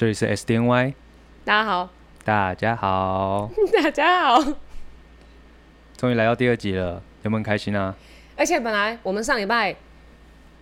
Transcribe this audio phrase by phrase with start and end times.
[0.00, 0.94] 这里是 SDNY，
[1.44, 1.90] 大家好，
[2.24, 4.42] 大家好， 大家好，
[5.98, 7.94] 终于来到第二集了，有没有很开心啊？
[8.34, 9.76] 而且本来我们上礼拜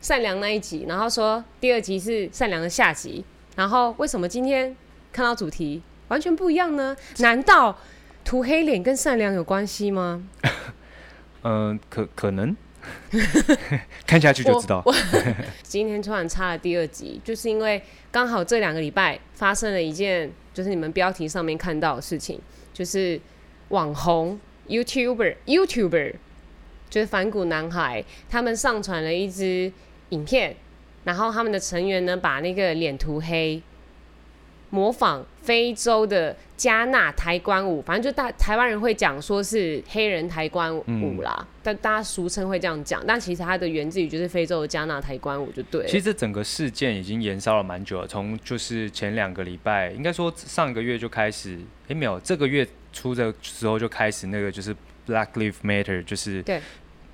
[0.01, 4.75] 善良那一集，然后说第二集是善良的下集，然后为什么今天
[5.13, 6.97] 看到主题完全不一样呢？
[7.19, 7.79] 难道
[8.25, 10.21] 涂黑脸跟善良有关系吗？
[11.43, 12.57] 嗯、 呃，可可能。
[14.07, 14.85] 看下去就知道。
[15.63, 22.41] 今天突然插了第二集，就是因为刚好这两个礼拜发生了一件，就是你们标题上面看到的事情，
[22.73, 23.21] 就是
[23.69, 24.39] 网红
[24.69, 26.15] YouTuber YouTuber，
[26.91, 29.73] 就是反骨男孩，他们上传了一支
[30.11, 30.57] 影片，
[31.05, 33.63] 然后他们的成员呢把那个脸涂黑。
[34.71, 45.87] 模仿非洲的加纳抬棺舞，反正就大台湾人会讲说是黑人抬棺舞啦，嗯、但大家俗称会这样讲，但其实它的源自于就是非洲的加纳抬棺舞就对。
[45.87, 56.61] 其实这整个事件已经延烧了蛮久了，从就是前两个礼拜，应该说上个月就开始，哎、欸，没有，这个月初的时候就开始那个就是 Black Lives Matter，就是对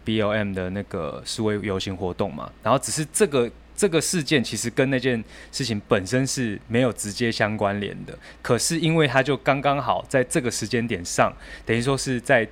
[0.05, 3.49] BLM 的那个示威游行活动嘛，然后只是这个。
[3.77, 11.33] 这个事件其实跟那件事情本身是没有直接相关联的，可是因为它就刚刚好在这个时间点上，
[11.67, 12.49] 等于说是在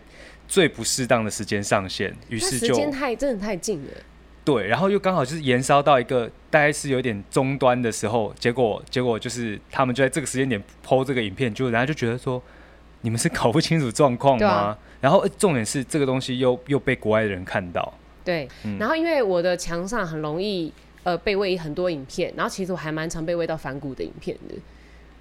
[0.48, 3.91] 最不适当的时间上线，于是就时间太真的太近了。
[4.45, 12.42] 对，然后又刚好就是延烧到一个大概是有点终端的时候，结果结果就是他们就在这个时间点 PO 这个影片，就然后就觉得说
[13.03, 14.48] 你们是搞不清楚状况吗？
[14.48, 17.95] 啊、然后重点是这个东西又又被国外的人看到。
[18.25, 20.73] 对，嗯、然后因为我的墙上很容易。
[21.05, 24.55] 呃，被喂很多影片，然后其实我还蛮常被喂到反骨的影片的。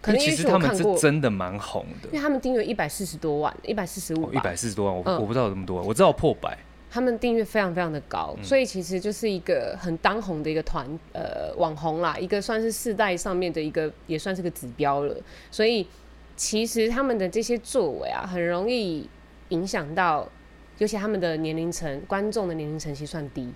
[0.02, 6.58] 可能其实他们是真的蛮红的，因为他们订阅一百四十多万，一百四十五，一百四十多万，我、嗯、我不知道有这么多，我知道破百。
[6.90, 15.16] 他们订阅非常非常的高，嗯、所以其实就是一个很当红的一个团，呃，网红啦，一个算是世代上面的一个，也算是个指标了。
[15.52, 15.88] 所以
[16.36, 19.08] 其实他们的这些作为啊，很容易
[19.50, 20.28] 影响到，
[20.80, 23.54] 尤其他们的年龄层，观众的年龄层其实算低。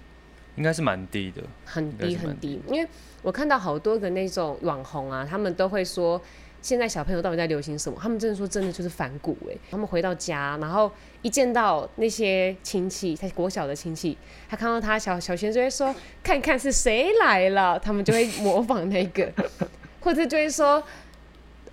[0.56, 2.62] 应该是蛮低的，很低很低。
[2.68, 2.90] 因为
[3.22, 6.22] 我看到好多个那种网红啊，他们都会说，
[6.62, 7.98] 现在小朋友到底在流行什么？
[8.02, 9.58] 他们真的说真的就是反骨哎。
[9.70, 14.18] 他们回到家，然后一见到那些亲戚，他国小的亲戚，
[14.50, 15.94] 他看到他小小学就会说，
[16.24, 19.32] 看看是谁来了，他们就会模仿那个，
[20.00, 20.82] 或者就会说，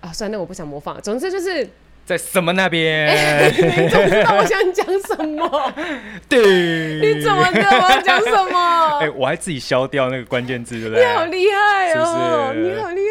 [0.01, 1.01] 啊，算了，那我不想模仿。
[1.01, 1.69] 总之就是。
[2.05, 3.07] 在什么那边？
[3.07, 5.73] 欸、你怎么知道我想讲什么？
[6.27, 8.99] 对，你怎么知道我要讲什么？
[8.99, 11.05] 哎、欸，我还自己消掉那个关键字，对不对？
[11.05, 12.51] 你好厉害哦！
[12.53, 13.01] 是是你好厉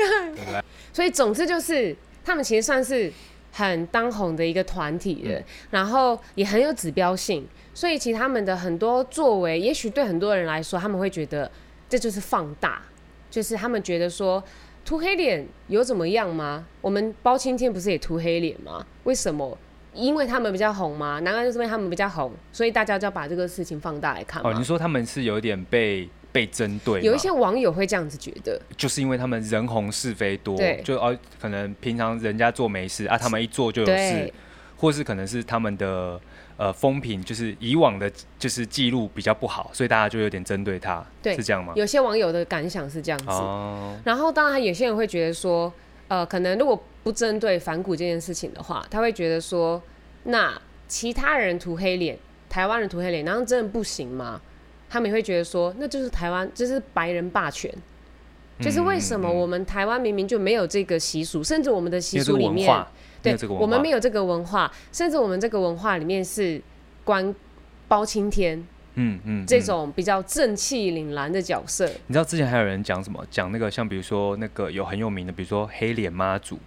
[0.53, 0.63] 害。
[0.93, 3.11] 所以总之就是，他们其实算是
[3.51, 7.49] 很当红的一个团体的，嗯、然后也很有指标性。
[7.73, 11.51] 所以其实他们的很多作为，也许对很多人来说，他们会觉得
[11.89, 12.83] 这就是放大，
[13.31, 14.45] 就是他们觉得说。
[14.85, 16.67] 涂黑脸有怎么样吗？
[16.81, 18.85] 我们包青天不是也涂黑脸吗？
[19.05, 19.57] 为什么？
[19.95, 21.21] 因为他们比较红吗？
[21.21, 24.51] 难道就是因为他们比较红，所以大家就要把这个事情放大来看吗？
[24.51, 27.01] 哦，你说他们是有点被被针对？
[27.03, 34.33] 有一些网友会这样子觉得，就是因为他们人红是非多，对就哦，可能平常人家做没事啊，他们一做就有事，
[34.77, 36.21] 或是可能是他们的。
[36.63, 38.09] 呃，风评就是以往的，
[38.39, 41.73] 就是记录比较不好，所以大家就有点针对他，对，是这样吗？
[41.75, 45.73] 有些网友的感想是这样子，哦、然后当然有些人会觉得说，
[46.07, 49.83] 呃，可能如果不针对反骨这件事情的话，他会觉得说，
[50.23, 50.57] 那
[50.87, 52.17] 其他人涂黑脸，
[52.49, 54.41] 台湾人涂黑脸，难道真的不行吗？
[54.89, 57.69] 他们也会觉得说，那就是台湾，就是白人霸权，
[58.59, 62.73] 嗯、就是为什么我们台湾明明就没有这个习俗，甚至我们的习俗里面。
[63.23, 66.61] 对，我们没有这个文化，甚至我们这个文化里面是
[67.05, 67.35] 关
[67.87, 68.59] 包青天，
[68.95, 69.47] 嗯嗯，嗯。
[69.47, 71.87] 这种比较正气凛然的角色。
[72.07, 73.25] 你知道之前还有人讲什么？
[73.31, 76.59] 讲那个像比如说那个有很有名的，比如说黑脸妈祖。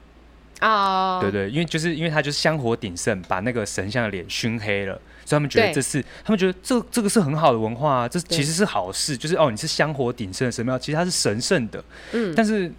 [0.59, 4.93] 啊，对，对对，因为就是因为他就是香火鼎盛，把那个神像的脸熏黑了，
[5.25, 12.71] 所以他们觉得这是他们觉得这这个是很好的文化啊，这其实是好事，就是哦，你是香火鼎盛的神庙，其实它是神圣的，嗯，但是。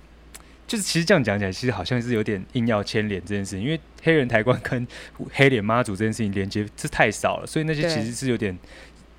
[0.67, 4.87] 就是其实这样讲起来，其实好像是有点硬要牵连这件事情，因为黑人抬棺跟
[5.33, 8.57] 黑脸妈祖这件事情连接是太少了，所以那些其实是有点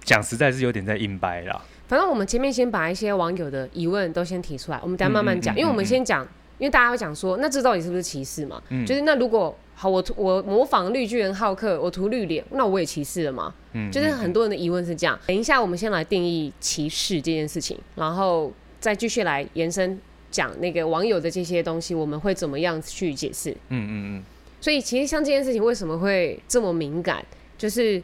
[0.03, 1.61] 讲实在是有点在硬掰了。
[1.87, 6.21] 反正我们前面先把一些网友的疑问都先提出来，我们等下慢慢讲，嗯嗯嗯嗯嗯，因为我们先讲，
[6.57, 8.61] 因为大家会讲说，那这到底是不是歧视嘛？
[8.67, 13.53] 嗯，就是那如果好，我我模仿绿巨人浩克，我涂绿脸，那我也歧视了吗？
[13.71, 15.17] 嗯，就是很多人的疑问是这样。
[15.27, 18.51] 等一下，我们先来定义歧视这件事情，然后
[18.81, 19.97] 再继续来延伸。
[20.29, 23.51] 讲那个网友的这些东西，我们会怎么样去解释？
[23.51, 24.23] 嗯嗯嗯。
[24.59, 27.23] 所以其实像这件事情为什么会这么敏感，
[27.57, 28.01] 就是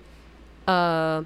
[0.65, 1.25] 呃，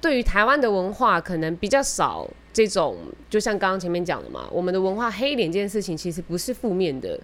[0.00, 2.96] 对于台湾的文化可能比较少这种，
[3.28, 7.20] 就像刚刚前面讲的嘛，我们的文化黑脸这件事情其实不是负面的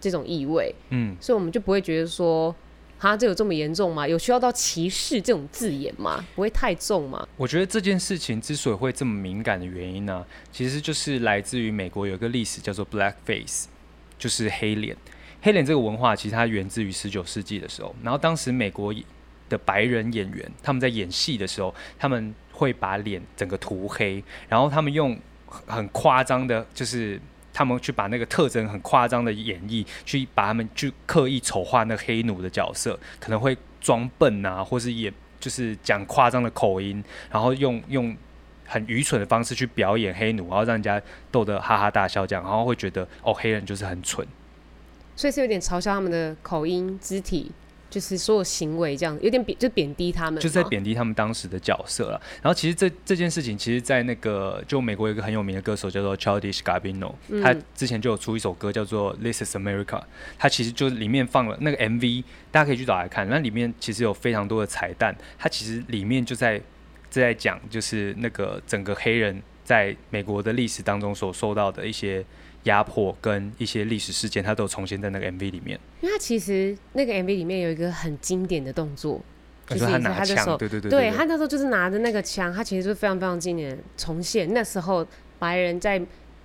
[0.00, 2.54] 这种意味，嗯，所以我们就不会觉得说，
[2.98, 4.08] 哈，这有这么严重吗？
[4.08, 6.24] 有需要到歧视这种字眼吗？
[6.34, 7.28] 不会太重吗？
[7.36, 13.66] 我觉得这件事情之所以会这么敏感的原因呢、其实就是来自于美国有一个历史叫做 Blackface，
[14.18, 14.96] 就是黑脸。
[15.42, 18.94] 黑脸这个文化其实它源自于十九世纪的时候，然后当时美国
[19.48, 25.16] 的白人演员他们在演戏的时候，他们会把脸整个涂黑，然后他们用
[25.66, 27.20] 很夸张的，就是。
[27.56, 35.10] 他们去把那个特征很夸张的演绎，去把他们去刻意丑化那黑奴的角色，可能会装笨啊，或是演
[35.40, 38.14] 就是讲夸张的口音，然后用用
[38.66, 41.00] 很愚蠢的方式去表演黑奴，然后让人家
[41.30, 44.28] 逗得哈哈大笑，这样，然后会觉得哦，黑人就是很蠢，
[45.16, 47.52] 所以是有点嘲笑他们的口音、肢体。
[47.88, 52.20] 就是所有行为这样，有点贬就贬低他们，就是在贬低他们当时的角色了。
[52.42, 59.84] 然后其实这这件事情，其实，在那个就美国有一个很有名的歌手叫做 Childish Gambino，嗯，他之前就有出一首歌叫做《This Is America》，
[60.38, 63.28] 他其实就里面放了那个 MV，大家可以去找来看。
[63.28, 66.58] 那里面其实有非常多的彩蛋，他其实里面就在
[67.10, 72.24] 就在讲，就是那个整个黑人在美国的历史当中所受到的一些。
[72.66, 75.78] 压迫跟一些历史事件，它都重现在那个 MV 里面。
[76.00, 79.20] 因为他其实那个 MV 里面有一个很经典的动作，
[79.66, 85.06] 就是他拿枪，对对对，对他那时候就是拿着那个枪，他其实是非常非常经典的重现那时候
[85.38, 86.00] 白人在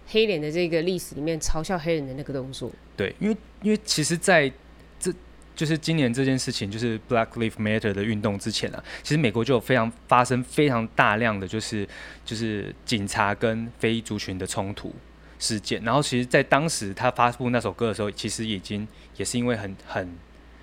[0.08, 2.72] 黑脸的这个历史里面嘲笑黑人的那个动作。
[2.96, 4.52] 对，因为因为其实在
[5.00, 5.12] 这
[5.56, 11.88] 就是今年这件事情，就是 Black Lives Matter 的运动之前啊，其实美国就有非常发生非常大量的就是
[12.24, 14.94] 就是警察跟非族群的冲突。
[15.42, 20.08] 事件，然后其实，在当时他发布那首歌的时候，其实已经也是因为很很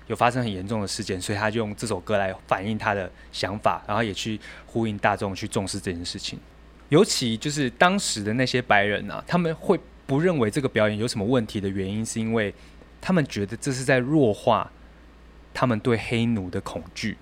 [0.07, 6.39] 有发生很严重的事件，所以他就用这首歌来反映他的想法，然后也去呼应大众去重视这件事情。
[6.87, 9.77] 尤其就是当时的那些白人啊，他们会
[10.07, 12.53] 不认为这个表演有什么问题的原因，是因为
[13.01, 14.71] 他们觉得这是在弱化
[15.53, 17.17] 他们对黑奴的恐惧，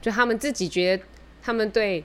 [0.00, 1.02] 就他们自己觉得
[1.42, 2.04] 他们对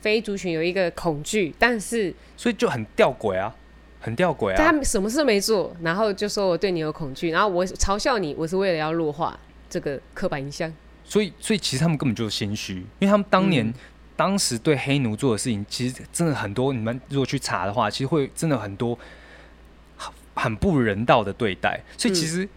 [0.00, 3.54] 非族群有一个恐惧，但是所以就很吊诡啊。
[4.00, 4.56] 很吊诡啊！
[4.56, 10.72] 他什么事都没做，然后就说我对你有恐惧，然后我嘲笑你，我是为了要弱化这个刻板印象。
[11.04, 13.74] 所以，所以其实他们根本就是心虚，因为他们当年、嗯、
[14.16, 16.72] 当时对黑奴做的事情，其实真的很多。
[16.72, 18.98] 你们如果去查的话，其实会真的很多
[20.34, 21.80] 很不人道的对待。
[21.96, 22.48] 所以，其实、嗯、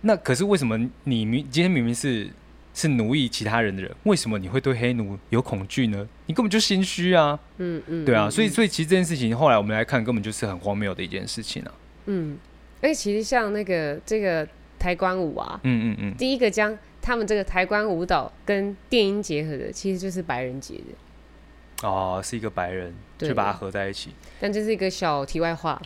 [0.00, 2.30] 那可是为什么你明今天明明是？
[2.74, 6.08] 是奴役其他人的人，为什么你会对黑奴有恐惧呢？
[6.26, 7.38] 你根本就心虚啊！
[7.58, 11.72] 嗯嗯，对啊，所以所以其实这件事情后来我们来看，根本就是很荒谬的一件事情啊。
[12.06, 12.38] 嗯，
[12.80, 14.46] 而且其实像那个这个
[14.78, 21.88] 抬棺舞啊，嗯嗯嗯，第一个将他们这个抬棺舞蹈跟电音结合的，其实就是白人节的。
[21.88, 24.10] 哦，是一个白人就把它合在一起。
[24.40, 25.80] 但这是一个小题外话。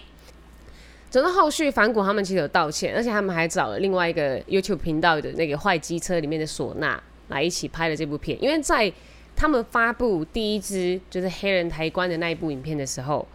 [1.16, 8.36] 整个后续，反骨他们其实有道歉，而且他们还找了另外一个 YouTube 频道的那个坏机车里面的唢呐来一起拍了这部片。
[8.38, 8.92] 因为在
[9.34, 13.26] 他们发布第一支就是黑人抬棺的那一部影片的时候，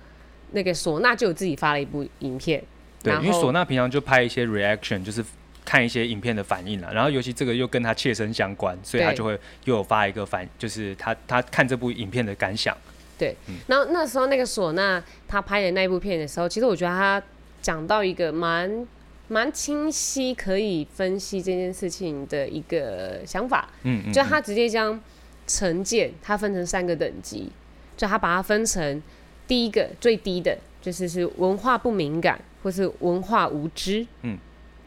[0.52, 2.64] 那个唢呐就有自己发了一部影片。
[3.02, 5.26] 对，因为唢呐平常就拍一些 reaction，就是
[5.66, 6.94] 看一些影片的反应了。
[6.94, 9.32] 然后尤其这个又跟他切身相关，所以他就会
[9.64, 12.78] 又有发一个反，就是他他看这部影片的感想。
[13.18, 17.20] 对，嗯、然后那时候那个唢呐他拍的那一部片的时候，其实我觉得他。
[17.62, 18.88] 讲到一个蛮
[19.28, 23.70] 蛮清晰，可以分析这件事情的一个想法。
[23.84, 25.00] 嗯，嗯，嗯，就他直接将
[25.48, 27.50] 成见，它分成三个等级，
[27.96, 29.02] 就他把它分成
[29.48, 34.06] 第一个最低的，就是是文化不敏感或是文化无知。
[34.24, 34.38] 嗯，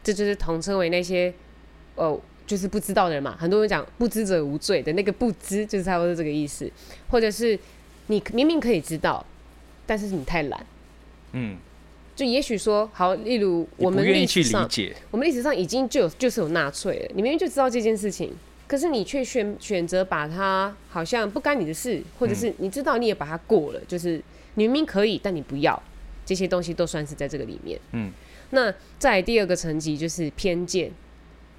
[0.03, 1.33] 这就是统称为那些
[1.95, 3.35] 哦，就是不知道的人嘛。
[3.39, 6.71] 很多人讲不知者无罪的那个不知，就是差不多是这个意思。
[7.09, 7.57] 或者是
[8.07, 9.25] 你明明可以知道，
[9.87, 10.65] 但是你太懒。
[11.31, 11.57] 嗯。
[12.15, 14.69] 就也许说好，例如我们历史上，
[15.11, 18.31] 我们历史上已经就有就是有纳粹了，你明明就知道这件事情，
[18.67, 24.21] 可是你却选选择把它好像不干你的事，或者是你知道你也把它过了，就是
[24.53, 25.81] 你明明可以，但你不要，
[26.25, 27.77] 这些东西都算是在这个里面。
[27.91, 28.09] 嗯，
[28.51, 30.89] 那再来第二个层级就是偏见，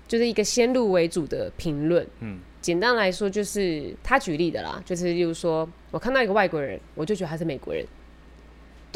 [0.09, 2.07] 就是一个先入为主的评论。
[2.21, 7.85] 嗯，简单来说就是他举例的啦，就是例如说我看到一个外国人，我就觉得他是美国人。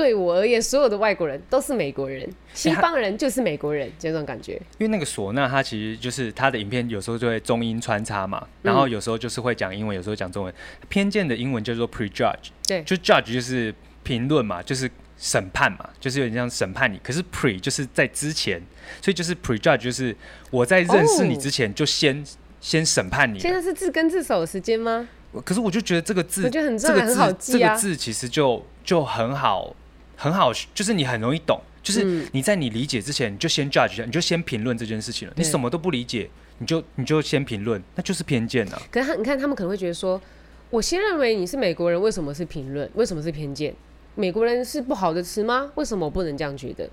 [0.00, 4.54] 对我而言，所有的外国人都是美国人，西方人就是美国人，欸、这种感觉。
[4.78, 10.54] 因为那个唢呐，它其实就是他的影片，有时候就会中英穿插嘛，然后有时候就是会讲英文，有时候讲中文。
[10.88, 16.98] 偏见的英文叫做 prejudge，对，就 judge 就是评论嘛，就是审判嘛，就是有点像审判你。
[17.02, 18.58] 可是 pre 就是在之前，
[19.02, 20.16] 所以就是 prejudge 就是
[20.50, 22.24] 我在认识你之前就先、哦、
[22.58, 23.38] 先审判你。
[23.38, 25.06] 现在是自根自首的时间吗？
[25.44, 29.76] 可是我就觉得这个字，我觉得很这个字这个字其实就就很好。
[30.20, 35.32] 很好，就是你很容易懂，就是你在你理解之前，你就先 judge 一下，你就先评论这件事情了。
[35.34, 38.82] 你什么都不理解，你就你就先评论，那就是偏见啊。
[38.90, 40.20] 可是他，你看他们可能会觉得说，
[40.68, 42.88] 我先认为你是美国人，为什么是评论？
[42.96, 43.74] 为什么是偏见？
[44.14, 45.72] 美国人是不好的词吗？
[45.76, 46.90] 为什么我不能这样觉得？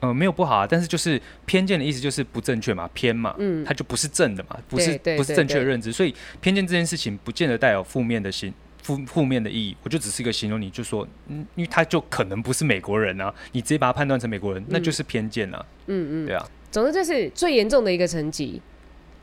[0.00, 8.52] 呃，没有不好啊，但是就是偏见的意思就是不正确嘛，偏嘛，嗯，它就不是正的嘛，不是不是正确的认知，所以偏见这件事情不见得带有负面的形
[8.82, 18.60] 负负面的意义，我就只是一个形容你，就说，嗯，因为他就可能不是美国人啊，你直接把他判断成美国人，那就是偏见啊，嗯嗯，对啊，总之这是最严重的一个层级，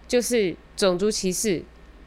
[0.07, 1.61] 就是种族歧视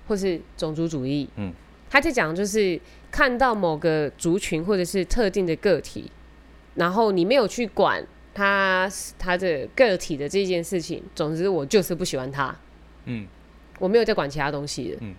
[0.09, 1.53] 或是种族主义，嗯，
[1.89, 2.81] 他在讲就是
[3.11, 6.11] 看到某个族群或者是特定的个体，
[6.75, 8.05] 然后你没有去管。
[8.35, 12.57] 他他的个体的这件事情，总之我就是不喜欢他，
[13.05, 13.27] 嗯，
[13.79, 15.15] 我没有在管其他东西的，嗯，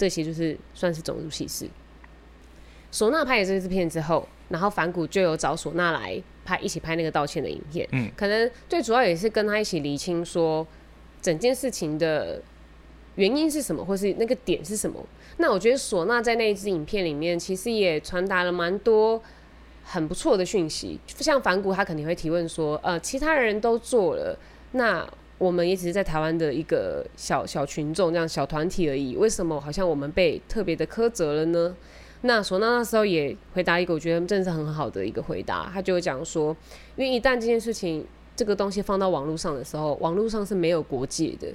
[0.00, 1.68] 这些就是算是种族歧视。
[2.90, 10.66] 唢呐拍了这支片之后，然后反骨就有找唢呐来拍一起拍那个道歉的影片，嗯，可能最主要也是跟他一起厘清说
[11.20, 12.40] 整件事情的
[13.16, 15.04] 原因是什么，或是那个点是什么。
[15.36, 19.22] 那我觉得唢呐在那一支影片里面，其实也传达了蛮多。
[19.82, 24.38] 很不错的讯息，像反骨他肯定会提问说，呃，其他人都做了，
[24.72, 25.04] 那
[25.40, 31.74] 我们也只是在台湾的一个小小群众这样小团体而已，为什么好像我们被特别的苛责了呢？
[32.20, 36.54] 那索娜那时候也回答一个我觉得真的是很好的一个回答，他就讲说，
[36.94, 38.06] 因为一旦这件事情
[38.36, 41.48] 这个东西放到网络上的时候，网络上是没有国界的，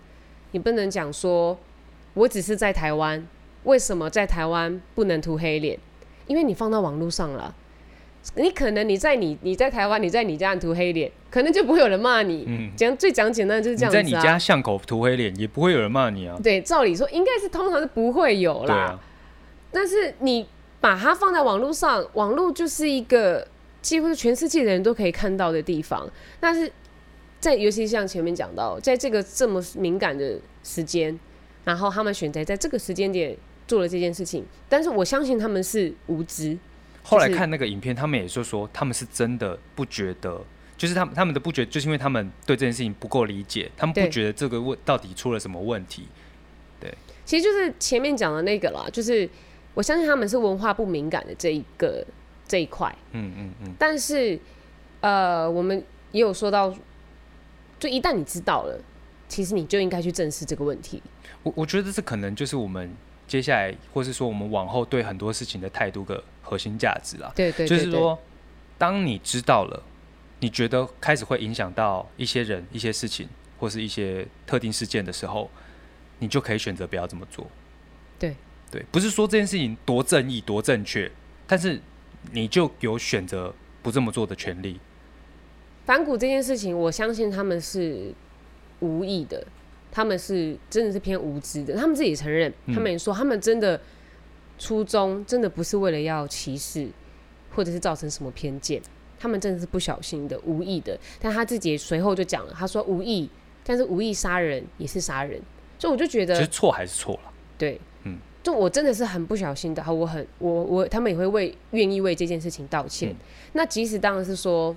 [0.49, 1.55] 你不能讲说
[2.15, 3.23] 我只是在台湾，
[3.65, 5.77] 为什么在台湾不能涂黑脸？
[6.25, 7.55] 因为你放到网络上了。
[8.33, 12.45] 你可能你在你你在台湾，你在你家涂黑脸，可能就不会有人骂你。
[12.47, 14.01] 嗯，讲最讲简单就是这样子啊。
[14.01, 16.39] 在你家巷口涂黑脸，也不会有人骂你啊。
[16.41, 18.97] 对，照理说应该是通常是不会有啦。
[19.69, 20.47] 但是你
[20.79, 23.45] 把它放在网络上，网络就是一个
[23.81, 26.09] 几乎是全世界的人都可以看到的地方。
[26.39, 26.71] 但是
[27.41, 31.19] 在尤其像前面讲到，在这个这么敏感的时间，
[31.65, 33.35] 然后他们选择在这个时间点
[33.67, 36.57] 做了这件事情，但是我相信他们是无知。
[37.03, 40.41] 后来看那个影片，他们也就说，他们是真的不觉得，
[40.77, 46.07] 就是他们他们的不觉得，就是因为他们对这件事情不够理解，他们不觉得这个问到底出了什么问题。
[46.79, 46.93] 对，
[47.25, 49.29] 其实就是前面讲的那个啦，就是
[49.73, 52.05] 我相信他们是文化不敏感的这一个
[52.47, 52.93] 这一块。
[53.11, 53.73] 嗯嗯嗯。
[53.79, 54.39] 但是
[55.01, 56.73] 呃，我们也有说到，
[57.79, 58.79] 就一旦你知道了，
[59.27, 61.01] 其实你就应该去正视这个问题。
[61.43, 62.93] 我我觉得这可能就是我们
[63.27, 66.23] 接下来，或是说我们往后对很多事情的态度的。
[66.47, 68.19] 核心价值啦，对对，就是说，
[68.77, 69.81] 当你知道了，
[70.39, 73.27] 你觉得开始会影响到一些人、一些事情，
[73.59, 75.49] 或是一些特定事件的时候，
[76.19, 77.47] 你就可以选择不要这么做。
[78.19, 78.35] 对
[78.71, 81.11] 对，不是说这件事情多正义、多正确，
[81.47, 81.81] 但是
[82.31, 84.79] 你就有选择不这么做的权利。
[85.85, 88.13] 反骨这件事情，我相信他们是
[88.79, 89.45] 无意的，
[89.91, 93.79] 他们是真的是偏无知的，他们自己承认，他们也说他们真的。
[94.57, 96.87] 初衷真的不是为了要歧视，
[97.53, 98.81] 或者是造成什么偏见，
[99.19, 100.97] 他们真的是不小心的、无意的。
[101.19, 103.29] 但他自己随后就讲了，他说无意，
[103.63, 105.41] 但是无意杀人也是杀人，
[105.79, 107.31] 所以我就觉得，其实错还是错了。
[107.57, 113.09] 对，嗯，就我真的是很不小心的，我很我我他们也会为愿意为这件事情道歉。
[113.09, 113.15] 嗯、
[113.53, 114.75] 那即使当然是说，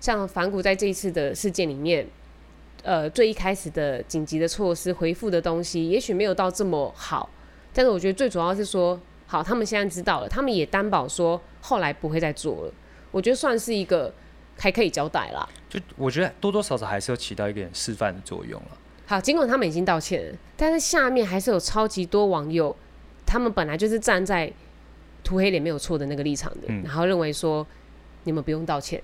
[0.00, 2.06] 像反骨在这一次的事件里面，
[2.82, 7.28] 呃，最一开始的紧急的措施回复的东西，也许没有到这么好，
[7.72, 9.00] 但是我觉得最主要是说。
[9.26, 12.74] 好，他们现在知道了，他们也担保说后来不会再做了。
[13.14, 14.12] 我觉得算是一个
[14.58, 15.48] 还可以交代啦。
[15.68, 18.78] 就我觉得多多少少还是要起到一点示范的作用了。
[19.06, 22.74] 好，尽管他们已经道歉了，但是下面还是有超级多网友，
[23.24, 24.52] 他们本来就是站在
[25.22, 27.64] 涂黑脸没有错的那个立场的，嗯、然后认为说
[28.24, 29.00] 你们不用道歉。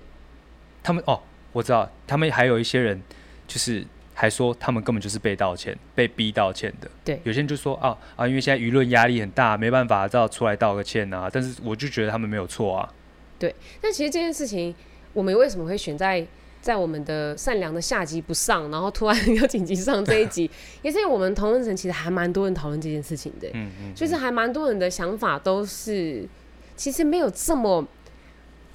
[0.83, 1.21] 他们哦，
[1.53, 3.01] 我知道，他们还有一些人
[3.47, 3.85] 就是。
[4.13, 6.91] 还说他们根本就是被道歉、被逼道歉的。
[7.03, 11.27] 对，有些人就说啊啊，因为现在舆论压力很大，没办法，只好出来道个歉啊。
[11.31, 12.93] 但是我就觉得他们没有错啊。
[13.41, 14.73] 对，但其实这件事情，
[15.13, 16.23] 我们为什么会选在
[16.61, 20.47] 在我们的善良的下集不上，然后突然要紧急上这一集，
[20.83, 23.49] 也是因为我们同温层其实还蛮多人讨论这件事情的。
[23.55, 26.23] 嗯 嗯，就是还蛮多人的想法都是，
[26.75, 27.87] 其实没有这么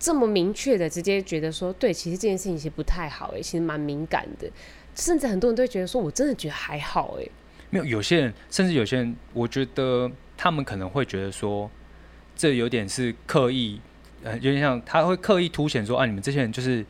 [0.00, 4.50] 这么明确的直接觉得说，对，其实这件事情其实不太好，哎，其实蛮敏感的。
[4.96, 7.28] 甚至很多人都会觉得说，我真的觉得还好哎。
[7.70, 11.70] 没有，有些人，甚至有些人，我觉得他们可能会觉得说，
[12.34, 13.80] 这有点是刻意，
[14.24, 16.84] 呃，有点像他会刻意凸显说啊，你们这些人就是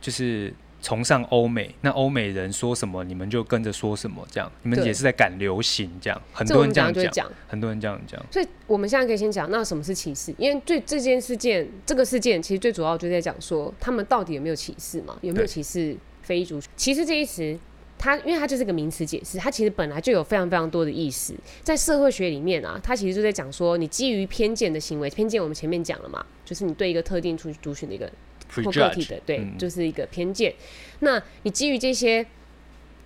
[0.00, 8.20] 就是崇尚欧美，那欧美人说什么，你们就跟着说什么，这样，你们也是在赶流行，这样，很多人这样讲，很多人这样讲。
[8.32, 10.34] 所以我们现在可以先讲，那什么是歧视？
[10.38, 15.16] 因为最这件事件，这个事件其实最主要就在讲说，他们到底有没有歧视嘛？
[15.20, 16.68] 有没有歧视非裔族群？
[16.76, 17.56] 歧视这一词，
[18.02, 21.32] 它因为它就是个名词解释，它其实本来就有非常非常多的意思。
[21.62, 28.10] 在社会学里面啊，它其实就在讲说，你基于偏见的行为，偏见我们前面讲了嘛，就是你对一个特定族族群的一个。
[28.54, 30.52] 或个体的，对，嗯、就是一个偏见。
[30.98, 32.26] 那你基于这些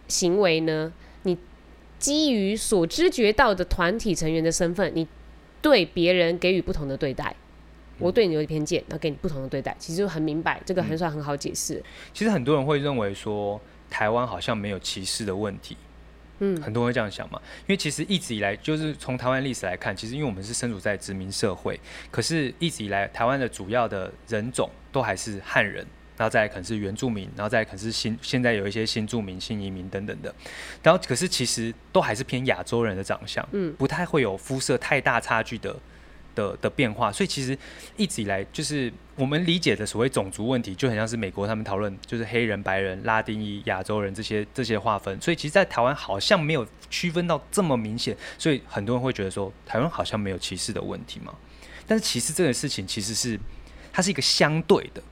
[0.09, 0.93] 行为呢？
[1.23, 1.39] 你
[2.01, 5.07] 基于所知觉到的团体成员的身份，你
[5.63, 7.37] 对别人给予不同的对待。
[8.01, 11.81] 我对你有偏见，那给你不同的对待，其实就很明白，这个很算很好解释。
[12.13, 13.61] 其实很多人会认为说，
[13.91, 15.77] 台湾好像没有歧视的问题。
[16.39, 30.35] 嗯，很多人会这样想嘛，因为其实一直以来，就是从台湾历史来看，其实因为我们是身处在殖民社会，可是一直以来，台湾的主要的人种都还是汉人，然后再来可能是原住民，然后再来可能是新，现在有一些新住民、新移民等等的，
[30.83, 35.75] 然后可是其实都还是偏亚洲人的长相，嗯，不太会有肤色太大差距的。
[36.37, 37.59] 的的变化，所以其实
[37.97, 45.21] 一直以来就是我们理解的所谓种族问题，就很像是美国他们讨论就是黑人、白人、拉丁裔、亚洲人这些这些划分。
[45.21, 51.35] 所以其实，在台湾好像没有区分到这么明显，所以很多人会觉得说，台湾好像没有歧视的问题嘛。
[51.87, 53.41] 但是其实这个事情其实是
[53.93, 55.03] 它是一个相对的，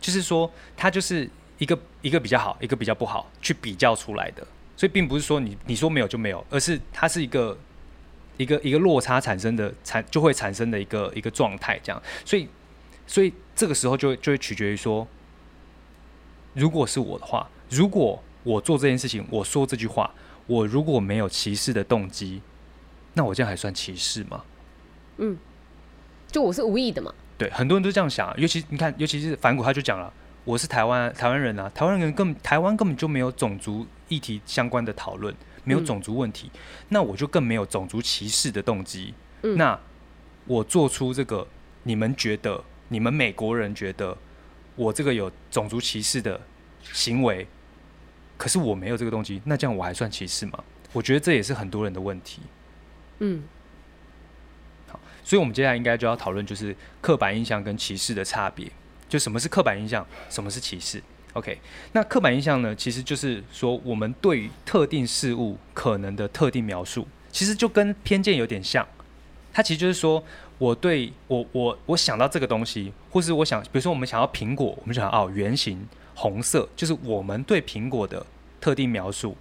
[0.00, 4.46] 就是说它就是一个一个比较好，一个比较不好去比较出来的。
[4.76, 7.56] 所以并不是说你你说没有就没有，而是它是一个。
[8.38, 12.48] 一个一个落差产生的产就会产生的一个一个状态，这样，所以
[13.06, 15.06] 所以这个时候就就会取决于说，
[16.54, 20.10] 如果是我的话，如果我做这件事情，我说这句话，
[20.46, 22.40] 我如果没有歧视的动机，
[23.14, 24.44] 那我这样还算歧视吗？
[25.18, 25.36] 嗯，
[26.30, 27.12] 就我是无意的嘛。
[27.36, 30.12] 对，很多人都这样想，尤其你看，尤其是反骨他就讲了，
[30.44, 35.34] 我是台湾台湾人啊，台湾人根本台湾根本就没有种族议题相关的讨论。
[35.64, 39.14] 没有种族问题，嗯、那我就更没有种族歧视的动机。
[39.42, 39.78] 嗯、那
[40.46, 41.46] 我做出这个，
[41.82, 44.16] 你们觉得，你们美国人觉得
[44.76, 46.40] 我这个有种族歧视的
[46.92, 47.46] 行为，
[48.36, 50.64] 可是我没有这个动机，那这样我还算歧视吗？
[50.92, 52.40] 我觉得这也是很多人的问题。
[53.18, 53.42] 嗯，
[54.88, 58.70] 好，所以我们接下来应该就要讨论，就是刻板印象跟歧视的差别，
[59.08, 61.02] 就什么是刻板印象，什么是歧视。
[61.34, 61.58] OK，
[61.92, 62.74] 那刻板印象呢？
[62.74, 68.86] 其实就是说，我们对特定事物可能的特定描述，其实就跟偏见有点像。
[69.52, 70.22] 它其实就是说，
[70.56, 78.24] 我对我我我想到这个东西，或是我想，比如说我们想要苹果，我们想要哦，圆形红色，就是我们对苹果的
[78.60, 79.36] 特定描述。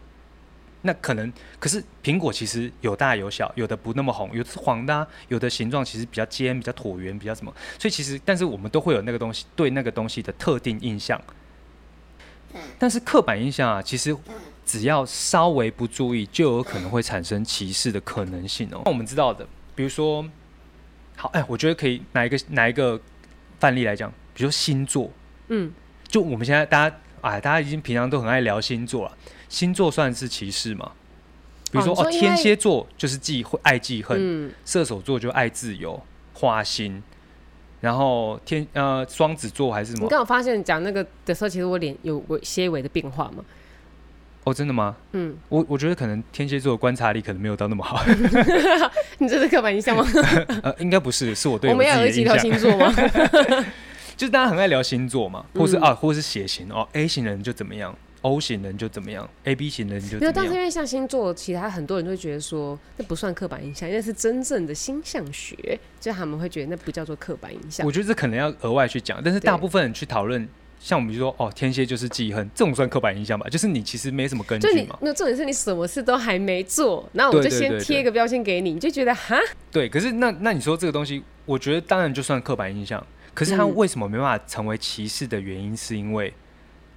[0.83, 7.51] 那可能，可是苹果其实有大有小，有的不那么红，有的是黄的，有的形状其实比较尖、比较椭圆、比较什么。
[7.79, 11.19] 所以其实，但是我们都会有那个东西对那个东西的特定印象。
[12.79, 14.15] 但是刻板印象啊，其实
[14.65, 18.81] 只要稍微不注意，就有可能会产生歧视的可能性哦。
[18.85, 20.25] 那我们知道的，比如说，
[21.15, 22.99] 好，哎，我觉得可以拿一个拿一个
[23.59, 25.09] 范例来讲，比如说星座，
[25.47, 25.71] 嗯，
[26.07, 30.91] 就我们现在大家，哎，大家已经平常都很爱聊星座了，星座算是歧视吗？
[31.71, 36.01] 比如说，哦，哦，天蝎座就是忌爱记恨，嗯，射手座就爱自由，
[36.33, 37.01] 花心。
[37.79, 40.03] 然后天呃双子座还是什么？
[40.03, 43.43] 你刚好发现讲那个的时候，其实我脸有些微的变化吗？
[44.43, 44.95] 哦，真的吗？
[45.11, 48.01] 嗯，我我觉得可能天蝎座的观察力可能没有到那么好。
[49.19, 50.05] 你这是刻板印象吗？
[50.63, 52.93] 呃，应该不是，是我对我，我们要有几条星座吗？
[54.15, 57.93] 就是大家很爱聊星座嘛，或是、嗯、啊，或是血型哦，A 型人就怎么样。
[58.27, 60.33] O 型人就怎么样，A B 型人就怎么样。
[60.33, 67.85] 没有，但是因为像星座，其他很多人都会觉得说，那不算刻板印象，因为是真正的星象学，就他们会觉得那不叫做刻板印象。
[67.85, 70.45] 我觉得这可能要额外去讲，但是大部分人去讨论，
[70.79, 73.47] 像我们就说，哦，天蝎就是记恨，这种算刻板印象吧？
[73.49, 74.97] 就是你其实没什么根据嘛。
[75.01, 79.39] 那重点是你什么事都还没做，那我就先贴一个标签给你，你就觉得哈？
[79.71, 86.33] 对，可是那那你说这个东西，我觉得当然就算刻板印象，可是它为什么没办法成为歧视的原因，是因为。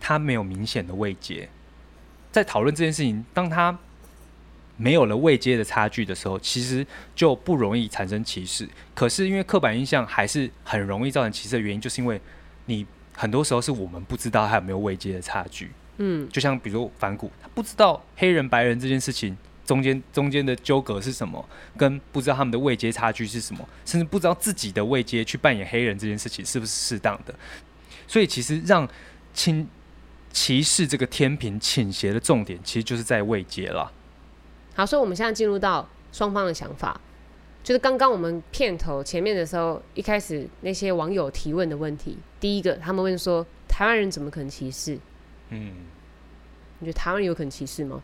[0.00, 1.48] 他没有明显的位阶，
[2.32, 3.78] 在讨论这件事情，当他
[4.76, 8.66] 没有了位阶的差距的时候，其实就不容易产生歧视。
[8.94, 12.18] 可是因为刻板印象还是很容易造成歧视的原因，就是因为
[12.64, 15.70] 你很多时候是我们不知道他有没有位阶的差距。
[15.98, 19.36] 嗯，就像比如反骨，他不知道黑人白人这件事情
[19.66, 27.34] 中间中间的纠葛是什么，跟不知道他们的位阶差距是什么，甚至不知道自己的位阶去扮演黑人这件事情是不是适当的。
[28.08, 28.88] 所以其实让
[29.34, 29.68] 亲。
[30.32, 33.92] 歧视这个天平倾斜的重点，其实就是在位阶了。
[34.74, 37.00] 好，所以我们现在进入到双方的想法，
[37.62, 44.98] 就是刚刚我们片头前面的时候，一开始那些网友提问的问题，第一个他们问说，台湾人怎么可能歧视？
[45.50, 45.74] 嗯，
[46.78, 48.00] 你觉得台湾有可能歧视吗？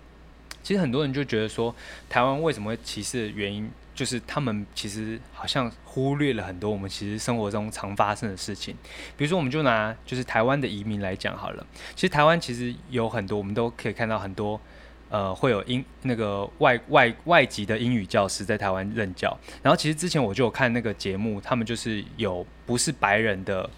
[0.63, 1.75] 其实很多人就觉得说，
[2.09, 8.77] 台湾为什么会歧视的原因，就是他们其实好像忽略了很多我们其实生活中常发生的事情。
[9.17, 11.67] 比如说，我们就拿就是台湾的移民来讲好了。
[11.95, 14.61] 其实台湾其实有很多，我们都可以看到很多，
[15.09, 19.37] 呃，会有英那个外外外籍的英语教师在台湾任教。
[19.63, 23.69] 然后其实之前我就有看那个节目，他们就是有不是白人的，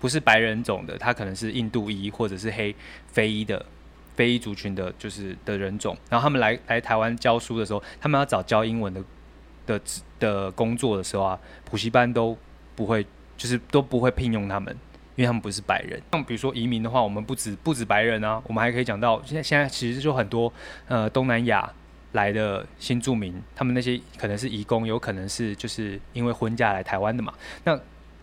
[0.00, 2.74] 不是白人种的，他可能是印度裔或者是黑
[3.06, 3.64] 非裔的。
[4.18, 9.00] 非裔族群的，就是的人种，然后他们来来台湾教书的时候，他们要找教英文的
[9.68, 9.80] 的
[10.18, 12.36] 的工作的时候啊，补习班都
[12.74, 14.74] 不会，就是都不会聘用他们，
[15.14, 16.00] 因为他们不是白人。
[16.10, 20.52] 像比如说移民的话，我们不止不止白人啊，我们还可以讲到现在现在其实就很多
[20.88, 21.70] 呃东南亚
[22.12, 27.32] 来的新住民，他们那些可能是移工，有可能是就是因为婚嫁来台湾的嘛，
[27.64, 27.78] 那。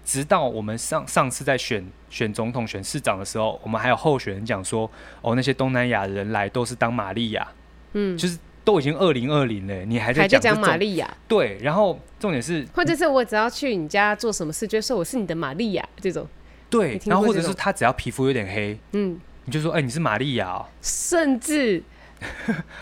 [0.07, 4.87] 直到我们上上次在选选总统、选市长的时候，我们还有候选人讲说，
[5.23, 7.47] 哦，那些东南亚人来都是当玛利亚，
[7.93, 11.16] 嗯，就是都已经二零二零了，你还在讲玛利亚？
[11.26, 16.26] 对，然后重点是，或者是我只要去你家做什么事，就说我是你的玛利亚这种，
[16.68, 21.82] 对，然后或者是他只要皮肤有点黑，嗯，你就说，哎、欸，你是玛利亚哦，甚至，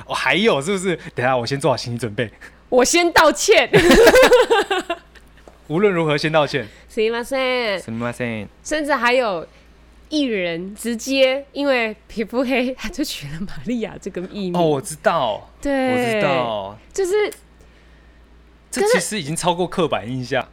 [0.07, 0.99] 哦，还 有是不是？
[1.15, 2.31] 等下我先做好心理准备，
[2.69, 3.71] 我先道歉。
[5.69, 6.67] 无论如何，先道歉。
[6.91, 7.81] すみません。
[7.81, 8.49] すみません。
[8.65, 9.47] 甚至还有
[10.14, 14.56] 艺人直接因为皮肤黑，他就取了玛利亚这个艺名。
[14.56, 15.50] 哦，我知道。
[15.60, 16.78] 对，我知道。
[16.94, 17.34] 就是
[18.70, 20.48] 这其实已经超过刻板印象。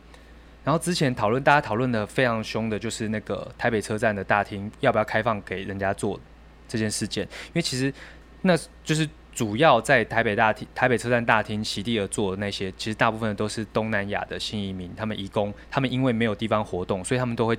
[0.65, 6.19] 然后之前讨论，大家讨论的非常凶的，就是那个台北车站的大厅要不要开放给人家坐
[6.67, 7.93] 这件事件，因为其实
[8.41, 9.09] 那就是。
[9.41, 17.59] 主要在台北大厅、台北车站大厅席地而坐的那些，其实大部分都是东南亚的新移民，他们移工，他们因为没有地方活动，所以他们都会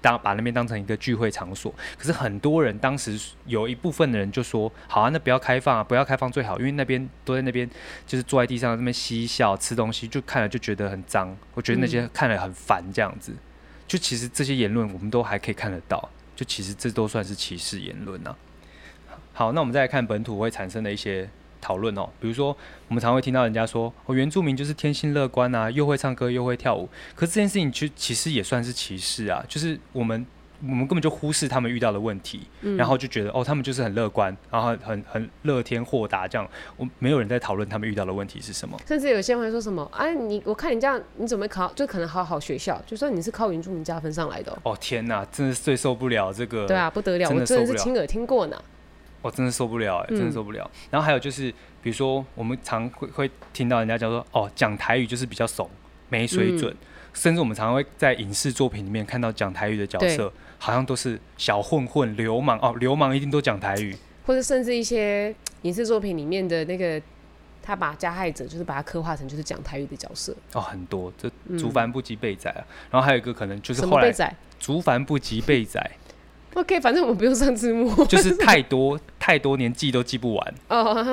[0.00, 1.74] 当把那边当成一个聚会场所。
[1.98, 7.68] 可是很多人当时有一部分的人就说：“好啊，那不要开放啊，不要开放最好，因为那边都在那边，
[8.06, 11.36] 就是坐在地上那边嬉笑吃东西，就看了就觉得很脏。
[11.54, 13.34] 我觉得那些看了很烦，这样子。
[13.88, 18.36] 就其实这些言论我们都还可以看得到，就其实这都算是歧视言论啊。”
[19.36, 21.28] 好，那我们再来看本土会产生的一些
[21.60, 22.56] 讨论哦，比如说
[22.88, 26.88] 我们常会听到人家说，哦，原住民就是天性乐观啊，又会唱歌又会跳舞。
[27.14, 30.26] 可是这件事情其实其实也算是歧视啊，就是我们
[30.62, 36.48] 我们根本就忽视他们遇到的问题，嗯、然后就觉得哦，他们就是很乐观，然后很很乐天豁达这样。
[36.78, 38.74] 我没有人在讨论他们遇到的问题是什么。
[38.88, 44.72] 甚至有些人会说什么，哎，你我看你这样，你怎么考就可能好好学校，就说你是靠原住民加分上来的哦。
[44.72, 46.66] 哦天哪，真的是最受不了这个。
[46.66, 48.56] 对啊，不得了，我真的是亲耳听过呢。
[49.26, 50.62] 我真的受不了哎、欸，真的受不了。
[50.72, 51.50] 嗯、然后还有就是，
[51.82, 55.68] 比如说我们常会会听到人家讲说，哦，讲台语就是比较怂，
[56.08, 56.72] 没水准。
[56.72, 56.76] 嗯、
[57.12, 63.96] 甚至我们常常会在影视作品里面看到讲台语的角色，好像都是小混混、流氓哦，流氓一定都讲台语。
[64.24, 67.02] 或者甚至一些影视作品里面的那个，
[67.62, 70.36] 他把加害者就是把他刻画成就是讲台语的角色。
[70.52, 72.60] 哦，很多，这竹凡不及备宰啊。
[72.60, 74.12] 嗯、然后还有一个可能就是后来
[74.60, 75.90] 竹凡不及备载。
[76.56, 80.54] OK，反正我们不用上字幕，就是太多 太多年记都记不完。
[80.68, 81.04] 哦，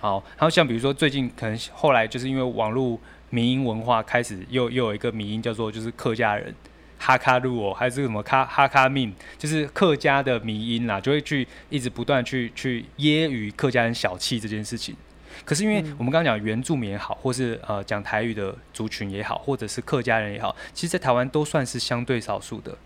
[0.00, 2.98] 好，然后像比如说最近可能后来就是因为网络
[3.30, 6.52] 民音文化开始又又有一个民音叫做就是客家人
[6.98, 14.96] 哈卡路哦，还是什么卡哈卡命，就是客家的民音啦，就会去一直不断去去揶揄客家人小气这件事情。
[15.44, 22.76] 可是因为我们刚刚讲原住民也好，或是呃讲台语的族群也好，或者是客家人也好，其实，在台湾都算是相对少数的。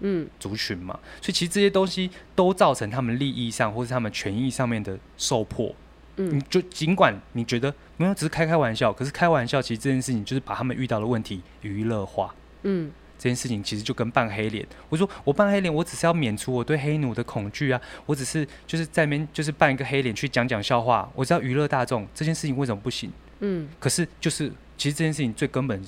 [0.00, 5.74] 嗯，族群嘛，所以其实这些东西都造成他们利益上或是他们权益上面的受迫。
[6.16, 12.34] 嗯，你就尽管你觉得没有，只是开开玩笑，可是开玩笑，其实这件事情就是把他们遇到的问题娱乐化。
[12.62, 23.12] 嗯，这件事情其实就跟扮黑脸，我说我扮黑脸，我只是要免除我对黑奴的恐惧啊，我只是就是在那边就是扮一个黑脸去讲讲笑话，我只要娱乐大众，这件事情为什么不行？
[23.40, 25.82] 嗯，可是就是其实这件事情最根本。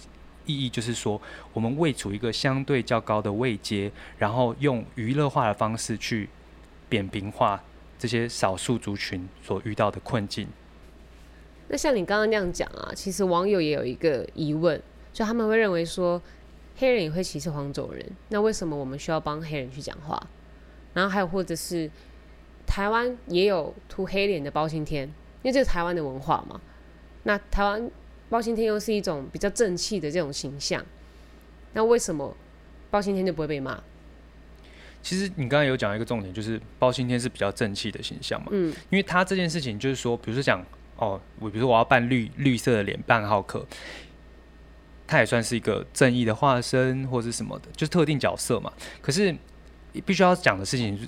[0.47, 1.21] 意义就是说，
[1.53, 6.29] 我们位处一个相对较高的位阶，然后用娱乐化的方式去
[6.89, 7.63] 扁平化
[7.99, 10.49] 这些少数族群所遇到的困境。
[11.69, 14.81] 那像你刚刚那样讲啊，其实网友也有一个疑问，
[15.13, 16.21] 就他们会认为说，
[16.77, 20.21] 黑人也会歧视黄种人，那为什么我们需要帮黑人去讲话？
[20.95, 21.91] 然后还有或者是
[22.67, 25.07] 台湾也有涂黑脸的包青天，
[25.43, 26.61] 因为这是台湾的文化嘛。
[27.23, 27.91] 那台湾。
[28.33, 30.83] 包青天又是一种比较正气的这种形象，
[31.75, 32.35] 那为什么
[32.91, 33.79] 包青天就不会被骂？
[35.03, 38.49] 其实你刚刚有讲一个重点，就是包青天是比较正气的形象嘛。
[38.51, 40.65] 嗯，因为他这件事情就是说，比如说讲
[40.97, 43.67] 哦，我比如说我要扮绿绿色的脸，扮浩克，
[45.07, 48.73] 他也算是一个正义的化身或是什么的，就是特定角色嘛。
[49.03, 49.37] 可是
[50.07, 51.07] 必须要讲的事情是，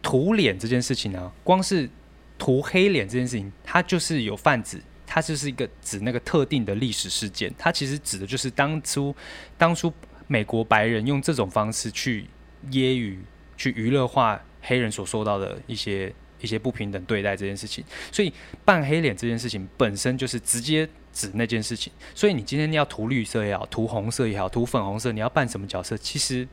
[0.00, 1.90] 涂脸这件事情呢、啊，光是
[2.38, 4.80] 涂黑脸这件事情，它就是有泛指，
[5.14, 9.14] 它就是一个指那个特定的历史事件，它其实指的就是当初
[9.58, 9.92] 当初
[10.26, 12.24] 美国白人用这种方式去
[12.70, 13.18] 揶揄、
[13.58, 17.84] 去娱乐化黑人所受到的一些一些不平等对待这件事情。
[18.10, 18.32] 所以
[18.64, 21.92] 扮黑脸这件事情本身就是直接指那件事情。
[22.14, 25.94] 所以你今天要涂绿色也好，涂红色也好，涂粉红色，你要扮什么角色？
[25.98, 26.48] 其实。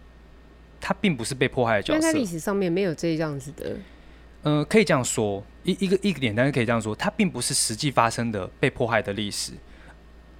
[0.81, 3.75] 它并不是被迫害的角色，在历史上面没有这样子的。
[4.43, 9.51] 呃，可以这样说，一一个一个点，但是可以这样说，它并不是实际发生的被迫害的历史。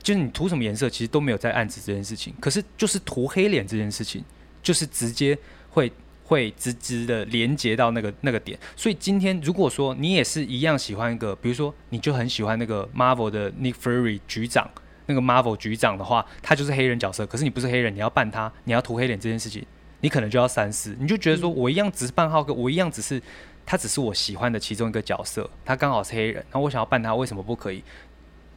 [0.02, 2.34] 就是你涂什么颜色，其实都没有在暗指这件事情。
[2.40, 4.24] 可是就是涂黑脸这件事情，
[4.64, 5.38] 就是直接
[5.70, 5.92] 会
[6.24, 8.58] 会直直的连接到那个那个点。
[8.78, 14.70] 所以今天如果说你也是一样喜欢一个，比如说你就很喜欢那个 Marvel 的 Nick Fury 局长，
[15.08, 17.28] 那个 Marvel 局长的话，他就是黑人角色。
[17.28, 19.66] 可是你不是黑人，你要扮他，你要涂黑脸这件事情。
[20.02, 23.22] 你可能就要三思，你就觉得说，我一样只是扮浩克，我一样只是
[23.70, 27.84] 他，只是我喜欢的其中一个角色，他刚好是黑人，那我想要扮他，为什么不可以？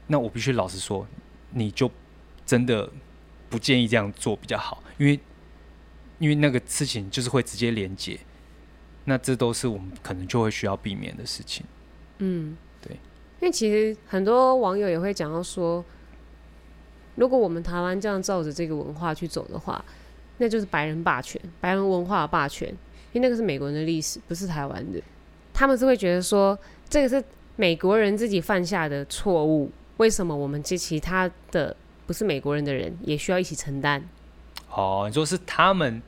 [0.07, 1.07] 那我必须老实说，
[1.51, 1.91] 你就
[2.47, 2.91] 真的
[3.51, 5.21] 不建议这样做比较好，因为
[6.19, 8.19] 因为那个事情就是会直接连接，
[9.05, 11.67] 那这都是我们可能就会需要避免的事情。
[12.17, 12.95] 嗯，对，
[13.41, 15.85] 因为其实很多网友也会讲到说，
[17.17, 19.85] 如果我们台湾这样照着这个文化去走的话。
[20.39, 22.75] 那就是白人霸权，白人文化的霸权，
[23.13, 25.01] 因为那个是美国人的历史，不是台湾的。
[25.55, 27.23] 他们是会觉得说，这个是
[27.57, 34.03] 美国人自己犯下的错误，为什么我们这其他的不是美国人的人也需要一起承担？
[34.71, 36.01] 哦，你说是他们，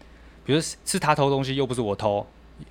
[0.44, 2.26] 比如是，是他偷东西，又不是我偷，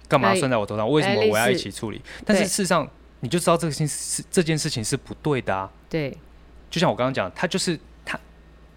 [0.07, 0.89] 干嘛算在我头上？
[0.89, 2.01] 为什么我要一起处理？
[2.25, 5.71] 但是事实上，你就知道这个事情是这件事情是不对的啊。
[5.87, 6.17] 对，
[6.71, 8.19] 就像我刚刚讲，他就是他，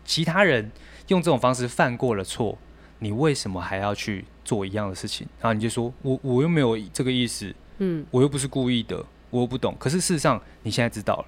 [0.05, 0.71] 其他人
[1.09, 2.59] 用这种方式犯过了错。
[2.99, 5.27] 你为什么还要去做一样的事情？
[5.41, 9.77] 然后你就说我我又没有这个意思，嗯，我又不是故意的，我又不懂。
[9.79, 11.27] 可是事实上你现在知道了，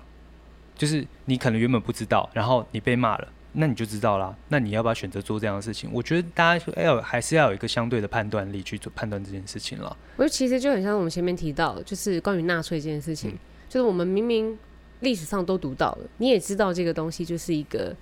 [0.76, 4.37] 就是你可能原本不知道，然后你被骂了，那你就知道了。
[4.48, 5.90] 那你要不要选择做这样的事情？
[5.92, 9.96] 我觉得大家要还是要有一个相对的判断力去做判断这件事情了。
[10.16, 14.59] 我觉得其实就很像我们前面提到，就是关于纳粹这件事情，嗯，就是我们明明
[15.00, 17.94] 历史上都读到了，你也知道这个东西就是一个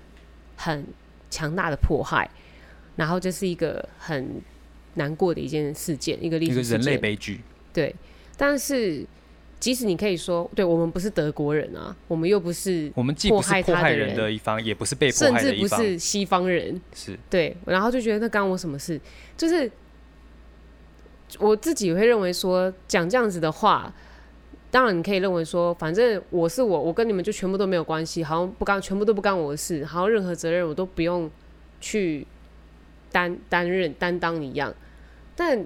[0.57, 0.87] 很
[1.31, 2.31] 强大的迫害。
[2.97, 4.43] 然后这是一个很
[4.95, 7.41] 难过的一件事件，一个历史，一个人类悲剧。
[7.73, 7.95] 对，
[8.37, 9.05] 但是
[9.61, 16.81] 即使你可以说，对我们不是德国人啊，我们又不是我们既不是迫害人的一方，也不是被迫害的一方，甚至不是西方人。
[16.95, 18.99] 是对，然后就觉得那干我什么事？
[19.37, 19.71] 就是
[21.39, 23.93] 我自己会认为说，讲这样子的话，
[24.71, 31.31] 当然你可以认为说，反正我是我，我跟你们就全部都没有关系，好像不干，全部都不干我的事，好像任何责任我都不用
[31.81, 32.27] 去。
[33.17, 34.75] 担担任担当一样，
[35.35, 35.59] 但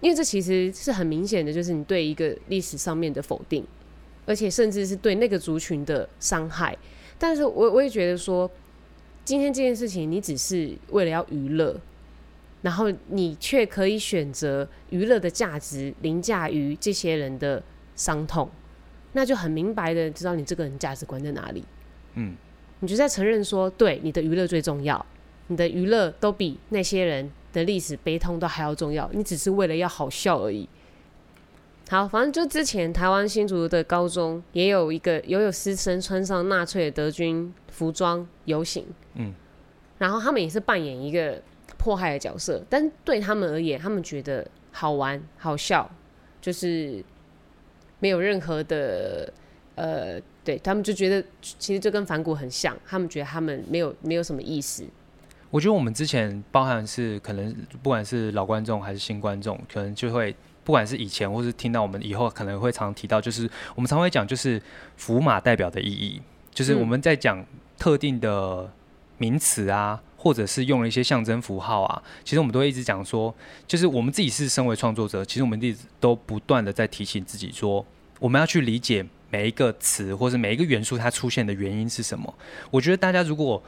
[0.00, 3.66] 因为这其实是很明显的，就是你对一个历史上面的否定，
[4.24, 6.78] 而且甚至是对那个族群的伤害。
[7.18, 8.48] 但是我我也觉得说，
[9.24, 11.76] 今天这件事情你只是为了要娱乐，
[12.62, 17.60] 然后你却可以选择娱乐的价值凌驾于这些人的
[17.96, 18.48] 伤痛，
[19.12, 21.64] 那就很明白的知道你这个人价值观在哪里。
[22.14, 22.36] 嗯，
[22.78, 25.04] 你就在承认说，对，你的娱乐最重要。
[25.48, 30.68] 你的娱乐都比那些人的历史悲痛都还要重要，你只是为了要好笑而已。
[31.90, 39.34] 好，反正就之前台湾新竹的高中也有一个，也有师生穿上纳粹的德军服装游行，嗯，
[39.98, 41.42] 然后他们也是扮演一个
[41.76, 45.90] 迫害的角色，但对他们而言，他们觉得好玩好笑，
[46.40, 47.04] 就是
[47.98, 49.30] 没有任何的
[49.74, 54.86] 呃，对他们就觉得其实就跟反骨很像，他们觉得他们没有没有什么意思。
[55.52, 60.34] 我觉得我们之前包含是可能不管是老观众还是新观众，可能就会
[60.64, 64.60] 不管是以前或是听到我们以后，可能会常提到，就是我们常会讲，就是
[64.96, 66.22] 符码代表的意义，
[66.54, 67.44] 就是我们在讲
[67.78, 68.72] 特定的
[69.18, 73.34] 名词啊，或者是用了一些象征符号啊，其实我们都会一直讲说，
[73.66, 77.84] 就是我们自己是身为创作者，其实我们一直都不断的在提醒自己说，
[78.18, 82.32] 我们要去理解每一个词或者每一个元素它出现的原因是什么。
[82.70, 83.62] 我觉得大家如果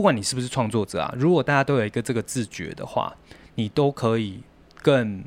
[0.00, 3.14] 不管你是不是创作者啊，如果大家都有一个这个自觉的话，
[3.56, 4.40] 你都可以
[4.80, 5.22] 更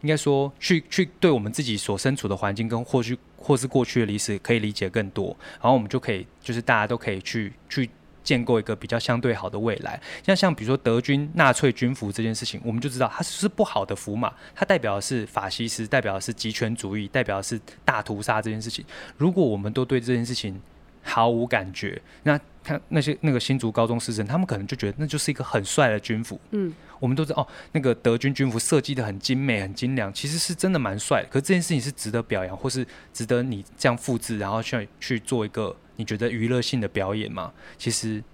[0.00, 7.88] 应该说去去对我们自己所身处的环境跟或许或是过去的历史可以理解更多，然后我们就可以就是大家都可以去去
[8.24, 10.02] 建构一个比较相对好的未来。
[10.26, 18.84] 像像比如说德军纳粹军服这件事情，我们就知道它是不好的符码，它代表的是法西斯，代表的是极权主义，代表的是大屠杀这件事情。
[19.16, 20.60] 如果我们都对这件事情
[21.04, 26.40] 毫无感觉，那看那些那个新竹高中师生，他们可能就觉得那就是一个很帅的军服。
[26.50, 31.22] 嗯，我我们都知道哦，那个德军军服设计的很精美、很精良，其实是真的蛮帅。
[31.30, 37.52] 可是这件事情是值得表扬，或是值得你这样复制，然后去去做一个你觉得娱乐性的表演吗？
[37.76, 38.24] 其实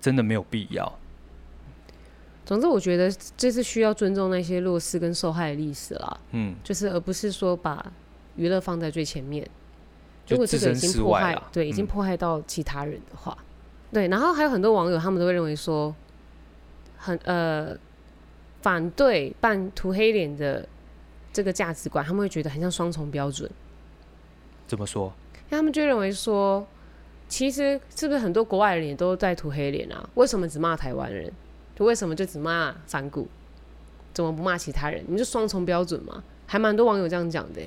[0.00, 0.90] 真的没有必要。
[2.46, 6.20] 总之，我觉得这是需要尊重那些弱势跟受害的历史啦。
[6.30, 7.92] 嗯，就是而不是说把
[8.36, 9.46] 娱乐放在最前面。
[10.26, 13.44] 如果这个已经迫害，对，已经迫害到其他人的话，嗯、
[13.92, 14.08] 对。
[14.08, 15.94] 然后还有很多网友，他们都会认为说，
[16.96, 17.76] 很呃
[18.62, 20.68] 反对扮涂黑脸的
[21.32, 23.50] 这个价值观，他们会觉得很像双重标准。
[24.66, 25.12] 怎么说？
[25.48, 26.66] 他们就认为说，
[27.28, 30.08] 其实是不是很多国外人也都在涂黑脸啊？
[30.14, 31.32] 为什么只骂台湾人？
[31.76, 33.28] 就为什么就只骂反骨，
[34.12, 35.04] 怎么不骂其他人？
[35.06, 36.24] 你就双重标准嘛？
[36.46, 37.60] 还蛮多网友这样讲的。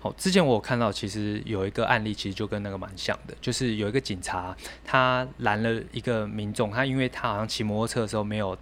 [0.00, 8.56] 好，之前我有看到，其实有一个案例，其实就跟那个蛮像的，就是有一个警察，他拦了一个民众，他因为他好像骑摩托车的时候没有，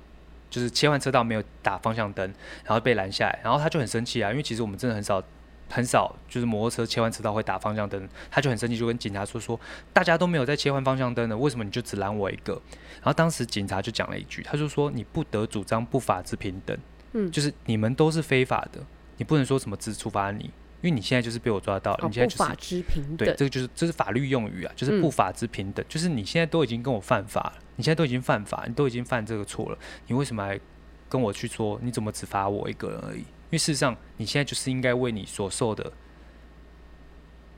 [0.48, 2.24] 就是切换车道没有打方向灯，
[2.64, 5.22] 然后被拦下来，然后他就很生气啊，因为其实我们真的很少。
[5.68, 9.58] 很少，就是摩托车切换车道会打方向灯，他就很生气，就跟警察说说，
[9.92, 12.52] 大家都没有在切换方向灯的，为什么你就只拦我一个？
[12.98, 16.78] 然后当时警察就讲了一句，他就说你不得主张不法之平等，
[17.14, 18.80] 嗯，就是你们都是非法的，
[19.16, 30.60] 你不能说什么只处罚你，因为你现在就是被我抓到了，哦、你现在就是不法之平等，对，这个就是这是法律用语啊，就是不法之平等，嗯、就是你现在都已经跟我犯法了，你现在都已经犯法，你都已经犯这个错了，你为什么还
[31.08, 31.78] 跟我去说？
[31.82, 33.20] 你怎么只罚我一个人而已？
[33.20, 35.92] 因为事实上，你现在就是应该为你所受的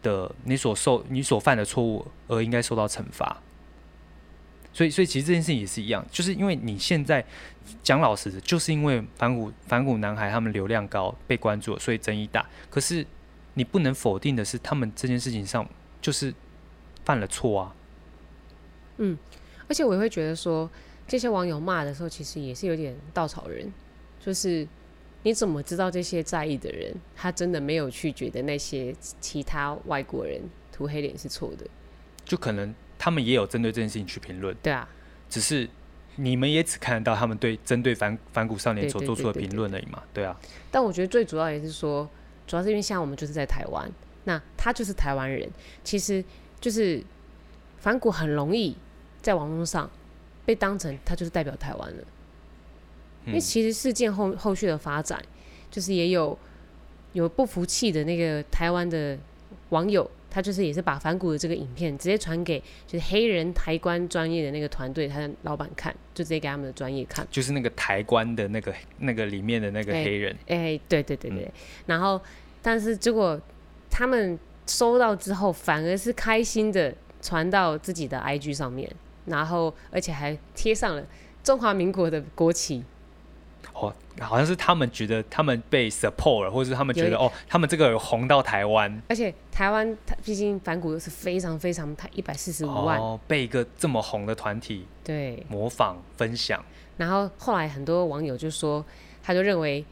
[0.02, 3.42] 的你所受你所犯的错误而应该受到惩罚。
[4.78, 7.24] 所以，所以其实这件事情也是一样，就是因为你现在
[7.82, 12.48] 讲老实的，就是因为反骨反骨男孩他们流量高被关注了，所以争议大。
[12.70, 13.04] 可是
[13.54, 15.68] 你不能否定的是，他们这件事情上
[16.00, 16.32] 就是
[17.04, 17.74] 犯了错啊。
[18.98, 19.18] 嗯，
[19.66, 20.70] 而且我也会觉得说，
[21.08, 23.72] 这些网友骂的时候，其实也是有点稻草人，
[24.24, 24.68] 就是。
[25.24, 31.66] 你怎么知道这些在意的人，他真的没有去觉得那些其他外国人涂黑脸是错的？
[32.24, 34.54] 就可能他们也有针对这件事情去评论。
[34.62, 34.88] 对啊，
[35.30, 35.68] 只是
[36.16, 40.02] 你们也只看得到他们对针对反反骨少年所做出的评论而已嘛。
[40.12, 40.36] 对啊。
[40.70, 42.08] 但我觉得最主要也是说，
[42.46, 43.90] 主要是因为像我们就是在台湾，
[44.24, 45.48] 那他就是台湾人，
[45.84, 46.24] 其实
[46.60, 47.02] 就是
[47.78, 48.76] 反骨很容易
[49.22, 49.88] 在网络上
[50.44, 52.04] 被当成他就是代表台湾了。
[53.26, 55.22] 因为其实事件后后续的发展，
[55.70, 56.36] 就是也有
[57.12, 59.18] 有不服气的那个台湾的
[59.68, 71.52] 网友，他就是也是把反骨的这个影片直接传给就是黑人抬棺专业的那个团队，他的老板看，就直接给他们的专业看，就是那个抬棺的那个那个里面的那个黑人，哎、欸欸，对对对对，嗯、
[71.86, 72.20] 然后
[72.60, 73.40] 但是结果
[73.90, 78.90] 他们收到之后，反而是开心的传到自己的 IG 上面，
[79.26, 81.04] 然后而且还贴上了
[81.42, 82.84] 中华民国的国旗。
[83.72, 92.98] 哦，好像是他们觉得他们被 support 了，或者是他们觉得哦，他们这个有红到台湾，而且台湾它毕竟反骨又是非常非常台一百四十五万。
[92.98, 95.44] 哦，被一个这么红的团体对。
[95.48, 96.64] 模仿分享，
[96.96, 98.84] 然后后来很多网友就说，
[99.22, 99.84] 他就认为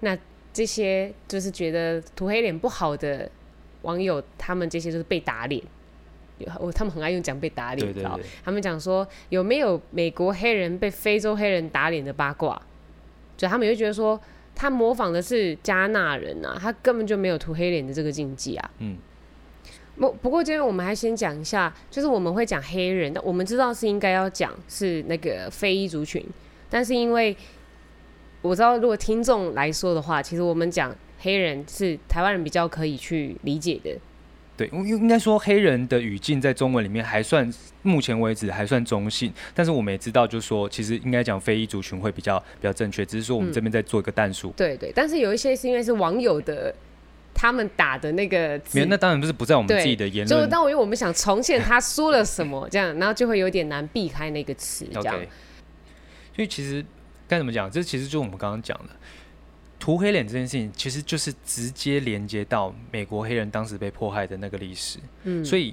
[0.00, 0.16] 那
[0.52, 3.28] 这些就是觉得涂黑脸不好的
[3.82, 5.60] 网友，他们这些就是被打脸，
[6.38, 12.62] 有他们很爱用讲被打脸，对对对，他们讲说有没有美国黑人被非洲黑人打脸的八卦？
[13.36, 14.20] 就他们也会觉得说，
[14.54, 18.70] 他模仿的是加纳人啊，他根本就没有涂黑脸的这个禁忌啊。
[18.78, 18.96] 嗯。
[19.98, 26.22] 不不过，今天我们还先讲一下，就是我们会讲黑人，但我们知道是应该要讲是那个非裔族群，
[26.68, 27.34] 但是因为
[28.42, 33.96] 我知道，如果听众来说的话，其实我们讲黑人是台湾人比较可以去理解的。
[34.56, 39.32] 对，应应该说黑人的语境在中文里面还算，目前为止还算中性。
[39.54, 43.04] 但是我们也知道，就是说，其实应该讲非裔族群会比较比较正确。
[43.04, 44.52] 只是说我们这边在做一个但书。
[44.56, 46.74] 对对，但是有一些是因为是网友的
[47.34, 50.40] 他们打的那个字，没有，那当然不是不在我们自己的言论。
[50.40, 55.14] 就当我因为我们想重现他说了什么这样，然后就会有点难避开那个词这样。
[55.14, 55.26] Okay.
[56.34, 56.84] 所以其实
[57.28, 57.70] 该怎么讲？
[57.70, 58.90] 这其实就是我们刚刚讲的。
[59.86, 64.98] 涂黑脸这件事情，其实就是直接连接到美国黑人当时被迫害的那个历史。
[65.22, 65.68] 嗯，所以，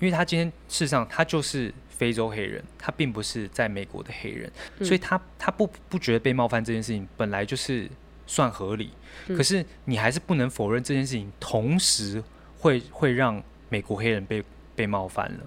[0.00, 7.86] 因为他今天事实上他就是非洲黑人，他并不是在美国的黑人，嗯、所以他他不不觉得被冒犯这件事情本来就是
[8.26, 8.88] 算合理。
[9.26, 12.24] 嗯、可是你还是不能否认这件事情，同时
[12.56, 14.42] 会会让美国黑人被
[14.74, 15.40] 被冒犯了。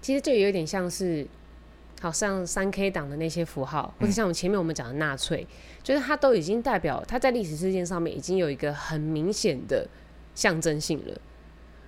[0.00, 1.26] 其实这有点像是。
[2.02, 9.86] 好像三 K 党的那些符号，或者像我们前面我们讲的纳粹，嗯、就是它都已经代表它在历史事件上面已经有一个很明显的
[10.34, 11.16] 象征性了。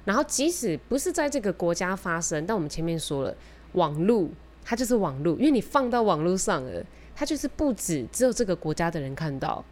[0.04, 3.36] 然后即使不是在这个国家发生，但我们前面说了，
[3.72, 4.28] 网络
[4.64, 6.86] 它就是网络，因为你放到网络上了，
[7.16, 9.64] 它就是不止只有这个国家的人看到，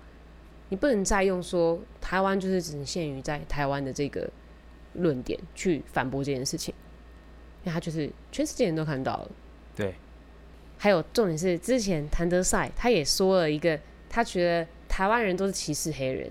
[0.70, 4.28] 你不能再用说台湾就是只限于在台湾的这个
[4.94, 6.74] 论点去反驳这件事情，
[7.62, 9.30] 因为它就是全世界人都看到了。
[9.74, 9.94] 对，
[10.82, 13.78] 还有重点是之前谭德赛他也说了一个，
[14.10, 16.28] 他觉得台湾人都是歧视黑人，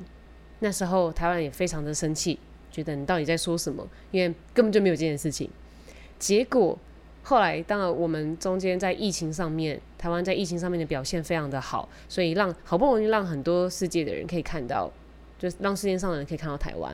[0.59, 2.37] 那时候台湾也非常的生气，
[2.69, 3.87] 觉得你到底在说什么？
[4.11, 5.49] 因为根本就没有这件事情。
[6.19, 6.77] 结果
[7.23, 14.91] 后来，当然我们中间在疫情上面，台湾在疫情上面的表现非常的好，所以让好不容易让很多世界的人可以看到，
[15.39, 16.93] 就是让世界上的人可以看到台湾。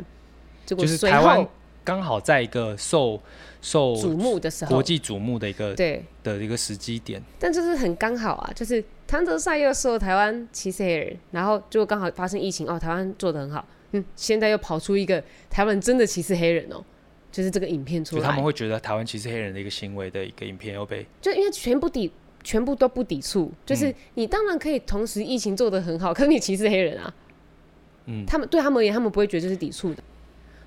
[0.63, 1.47] 结果就是台湾
[1.87, 3.17] 刚好在一个受
[3.61, 7.23] 受瞩目的时候，国际瞩目的一个对的一个时机点。
[7.39, 16.83] 但就是很刚好啊，就是唐德赛又受台湾歧视黑人，然后就刚好发生疫情哦，台湾做的很好，嗯，现在又跑出一个台湾真的歧视黑人哦。
[17.29, 22.11] 就是这个影片出来，他们会觉得台湾歧视黑人的一个行为的一个影片又被，就因为全部抵，
[22.43, 27.13] 全部都不抵触，就是你当然可以同时疫情做得很好，可是你歧视黑人啊，
[28.05, 30.01] 嗯，他们对他们而言，他们不会觉得这是抵触的。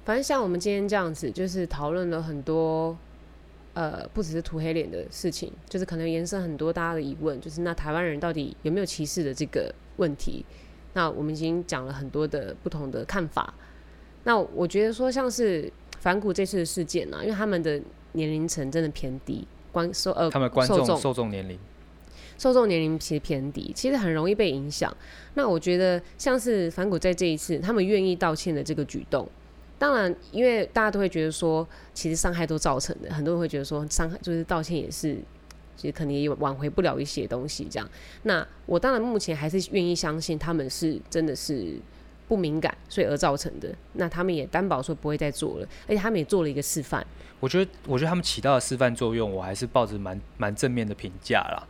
[0.04, 2.96] 反正像我们今天这样子，就是讨论了很多，
[3.74, 10.44] 呃，不只是涂黑脸的事情，就是可能延伸很多大家的疑问，就是那台湾人到底有没有歧视的这个问题？
[10.94, 13.54] 那我们已经讲了很多的不同的看法。
[14.24, 15.72] 那我觉得说像是。
[16.00, 17.78] 反骨这次的事件呢、啊，因为他们的
[18.12, 21.58] 年龄层真的偏低，观受呃，他们观众受众年龄，
[22.38, 24.90] 受众年龄其实偏低，其实很容易被影响。
[25.34, 29.28] 那我觉得像是反骨在这一次，他们愿意道歉的这个举动，
[29.80, 35.16] 当然，因为大家都会觉得说，其实伤害都造成的，很多人会觉得说，伤害就是道歉也是，
[35.74, 37.66] 其实可能也挽回不了一些东西。
[37.70, 37.90] 这样，
[38.24, 41.80] 那我当然目前还是愿意相信他们是真的是。
[42.28, 43.74] 不敏感，所以而造成的。
[43.94, 47.04] 那他们也担保说不会再做了，而且他们也做了一个示范。
[47.40, 51.66] 我觉得，我觉得他们起到的示范作用，我还是抱着蛮蛮正面的评价啦。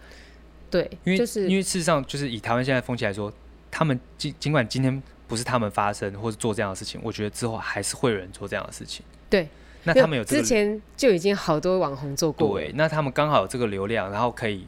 [0.70, 3.32] 对，因为、就是、因为事实上，就是以台湾现在风气来说，
[3.70, 9.02] 他们尽尽管今天不是他们发生或者做这样的事情，我觉得之后还是会有人做这样的事情。
[9.30, 9.48] 对，
[9.84, 12.58] 那他们有、这个、之前就已经好多网红做过。
[12.58, 14.66] 对，那他们刚好有这个流量，然后可以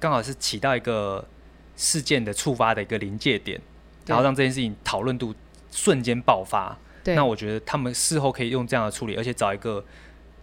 [0.00, 1.24] 刚好是起到一个
[1.76, 3.60] 事件的触发的一个临界点。
[4.06, 5.32] 然后让这件事情讨论度
[5.70, 9.84] 瞬间爆发，那我觉得他们事后可以用这样的处理，而且找一个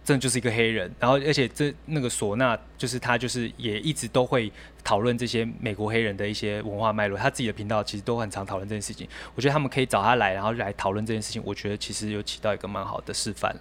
[0.08, 4.50] 真的就是一个黑人，然后而且这那个唢呐就是他就是也一直都会
[4.82, 9.06] 讨论这些美国黑人的一些文化脉络，他自己的频道其实都很常讨论这件事情。
[9.34, 13.60] 我觉得他们可以找他来，然后来讨论这件事情，我觉得其实有起到一个蛮好的示范了。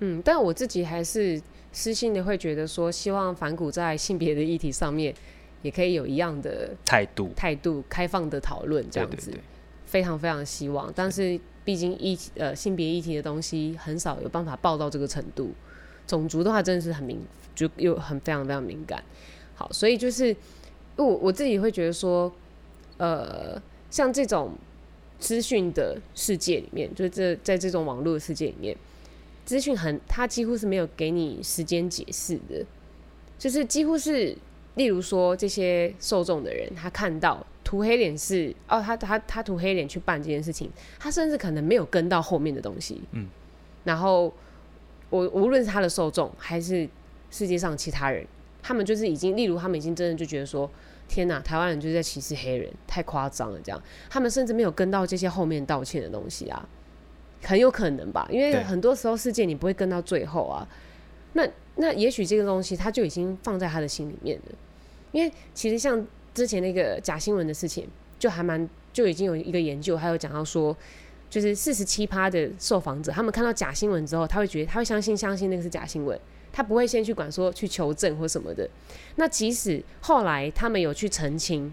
[0.00, 1.38] 嗯，但我自己还是
[1.72, 5.14] 私心的会觉得说，希望反骨在性别的议题上面。
[5.62, 9.32] 也可以有一样的态度，态度开放的讨论这样子，
[9.84, 10.92] 非常非常希望。
[10.94, 15.52] 但是毕竟议题呃性别议题的东西很少有办法报到这个程度，
[16.06, 17.20] 种族的话真的是很敏，
[17.54, 19.02] 就又很非常非常敏感。
[19.54, 20.34] 好，所以就是
[20.96, 22.32] 我我自己会觉得说，
[22.98, 24.52] 呃，像这种
[25.18, 28.76] 资讯的世界里面，就是这在这种网络的世界里面，
[29.44, 32.64] 资讯很它几乎是没有给你时间解释的，
[33.38, 34.36] 就是几乎是。
[34.76, 43.00] 例如说，这些受众的人，他看到涂黑脸是哦，他他他涂黑脸去办这件事情，他甚至可能没有跟到后面的东西。
[43.12, 43.26] 嗯，
[43.84, 44.30] 然后
[45.10, 46.88] 我无论是他的受众，还是
[47.30, 48.26] 世界上其他人，
[48.62, 50.70] 他们就是已经，例如他们已经真的就觉得说，
[51.08, 56.68] 天哪，台湾人就是在歧视黑人，太夸张了，这样，他们甚至没有跟到这些后面道歉的东西啊，
[57.42, 60.66] 很有可能吧，因为很多时候事件你不会跟到最后啊，
[61.34, 64.54] 那那也许这个东西他就已经放在他的心里面了。
[65.12, 66.04] 因为其实像
[66.34, 67.88] 之前那个假新闻的事情，
[68.18, 70.76] 就还蛮就已经有一个研究，还有讲到说，
[71.28, 76.18] 就是四十七趴的受访者，他们看到假新闻之后，他会觉得他会相信相信那个是假新闻，
[76.52, 78.68] 他不会先去管说去求证或什么的。
[79.16, 81.72] 那即使后来他们有去澄清，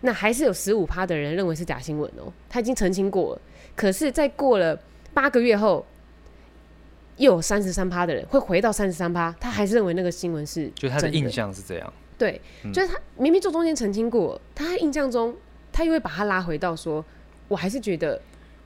[0.00, 3.40] 那还是有十五趴的人认为是假新闻哦，他已经澄清过了。
[3.76, 4.78] 可是再过了
[5.14, 5.84] 八个月后，
[7.16, 11.92] 又有三十三趴的人会回到三十三趴，他还是认为那个新闻是，就他的印象是这样。
[12.18, 12.40] 对，
[12.72, 15.34] 就是他明明做中间澄清过，他印象中
[15.72, 17.04] 他又会把他拉回到说，
[17.48, 18.20] 我还是觉得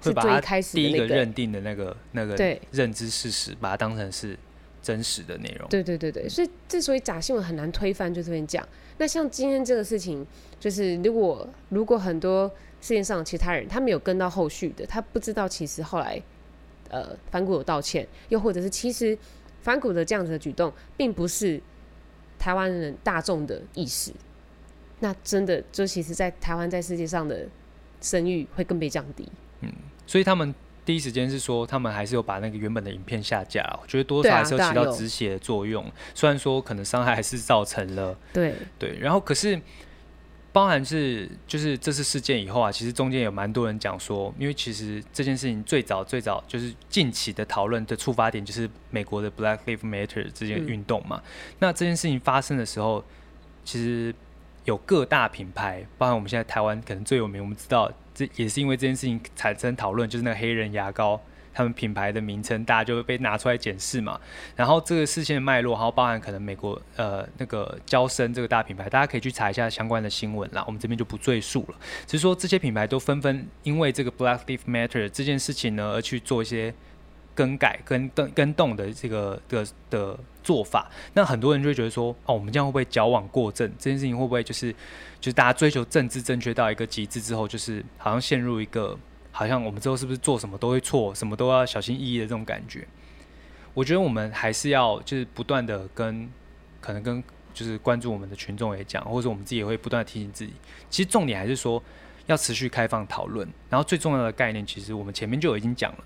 [0.04, 2.36] 是最开始第一个认定的那个那个
[2.70, 4.38] 认知事实，把它当成是
[4.82, 5.68] 真实的内容。
[5.68, 8.66] 对对对对，所以之所以假新闻很难推翻，就这边讲。
[8.98, 10.26] 那像今天这个事情，
[10.60, 12.48] 就是如果如果很多
[12.80, 16.22] 世界上其他人他没有跟到后续的，他不知道其实后来
[16.90, 19.18] 呃反骨有道歉，又或者是其实
[19.62, 21.60] 反骨的这样子的举动，并不是。
[22.36, 24.12] 台湾人大众的意识，
[25.00, 27.48] 那真的就其实，在台湾在世界上的
[28.02, 29.26] 声誉会更被降低。
[29.60, 29.72] 嗯，
[30.06, 33.62] 所以他们第一时间是说，他们还是有把那个原本的影片下架。
[33.82, 35.84] 我觉得多少还是有起到止血的作用。
[36.14, 38.98] 虽然说可能伤害还是造成了，对对。
[38.98, 39.58] 然后可是
[40.52, 51.20] 包含是就是这次事件以后啊，其实中间有蛮多人讲说，因为其实这件事情最早最早就是近期的讨论的出发点就是美国的 Black Lives Matter 这件运动嘛。
[51.24, 53.02] 嗯、那这件事情发生的时候，
[53.64, 54.14] 其实
[54.64, 61.20] 有各大品牌，包含我们现在台湾可能最有名，我们知道这也是因为这件事情产生讨论，就是那个黑人牙膏。
[61.56, 64.20] 他们品牌的名称，大家就会被拿出来检视嘛。
[64.56, 70.64] 然后这个事件的脉络，然后包含可能美国呃那个娇生这个大品牌，大家可以去查一下相关的新闻啦。
[70.66, 71.78] 我们这边就不赘述了。
[72.08, 76.74] 只是说这些品牌都纷纷因为这个 Black Lives Matter 这件事情呢，而去做一些
[77.34, 80.90] 更改跟更更动的这个的的做法。
[81.14, 83.70] 那很多人就会觉得说，哦，我们这样会不会矫枉过正？
[83.78, 84.72] 这件事情会不会就是
[85.20, 88.98] 就是大家追求政治正确到一个极致之后，就是好像陷入一个。
[89.36, 92.86] 好像我们之后是不是做什么都会错，什么都要小心翼翼的这种感觉？
[93.74, 96.30] 我觉得我们还是要就是不断的跟
[96.80, 97.20] 可能跟
[97.52, 100.52] 就是关注我们的群众也讲，或者我们自己也会不断提醒自己。
[100.88, 101.82] 其实重点还是说
[102.26, 103.44] 要持续开放讨论。
[103.68, 106.04] 然后最重要的概念，其实我们前面就已经讲了。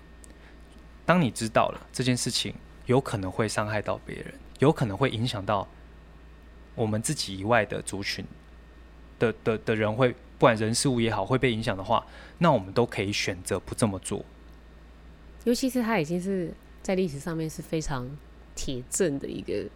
[1.09, 2.53] 当你知道了这件事情
[2.85, 5.67] 有可能会伤害到别人，有可能会影响到
[6.75, 8.23] 我们自己以外的族群
[9.17, 10.13] 的的的人会。
[10.37, 12.05] 不管人事物也好，会被影响的话，
[12.37, 14.23] 那我们都可以选择不这么做。
[15.43, 18.09] 尤其是他已经是在历史上面是非常
[18.55, 19.67] 铁证的一个，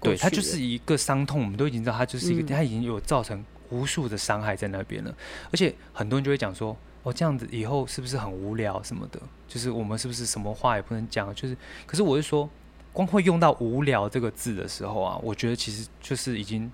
[0.00, 5.14] 对，它就是一个伤痛，我们都已经知道它就是一个，它、嗯、已经有造成无数的伤害在那边了。
[5.52, 6.76] 而且很多人就会讲说，
[7.06, 9.20] 哦，这样子以后是不是很无聊什么的？
[9.46, 11.32] 就是我们是不是什么话也不能讲？
[11.36, 12.50] 就是，可是我是说，
[12.92, 16.68] 光会用到“无聊”这个字的时候啊，我觉得其实就是已经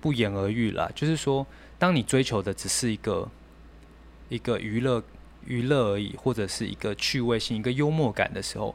[0.00, 0.90] 不言而喻了。
[0.94, 1.46] 就是说。
[1.78, 3.28] 当你追求的只是一个
[4.28, 5.02] 一个娱乐
[5.44, 8.72] 娱乐而已，或者是一个趣味性、一个幽默感的时候，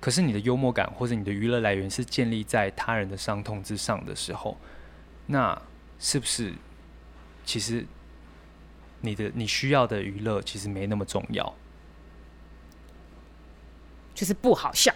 [0.00, 4.56] 可是你的幽默感或者你的娱乐来源是建立在他人的伤痛之上的时候，
[5.26, 5.56] 那
[6.00, 6.52] 是不是
[7.44, 7.86] 其实
[9.00, 11.54] 你的你需要的娱乐其实没那么重要？
[14.14, 14.92] 就是不好笑。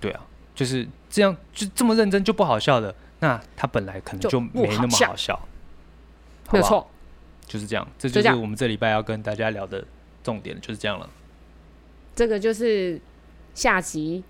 [0.00, 5.36] 对啊，就是这样，就这么认真就不好笑的，那他本来可能就没那么好笑。
[5.36, 5.42] 好
[6.46, 6.90] 好没有错，
[7.46, 9.86] 就是这样，这就是我们这礼拜要跟大家聊的
[10.24, 11.08] 重点，就是这样了。
[12.16, 13.00] 这个就是
[13.54, 14.24] 下集，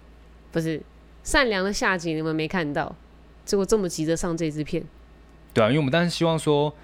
[0.52, 0.82] 不是
[1.24, 2.94] 善良的下集，你们没看到，
[3.46, 4.84] 结果这么急着上这支片。
[5.54, 6.74] 对啊，因为我们当时希望说，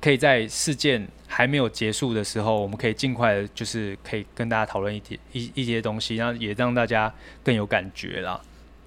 [0.00, 7.12] 可以在事件还没有结束的时候，我们可以尽快的，就是可以跟大家讨论一点一一些东西，然后也让大家
[7.44, 8.40] 更有感觉啦。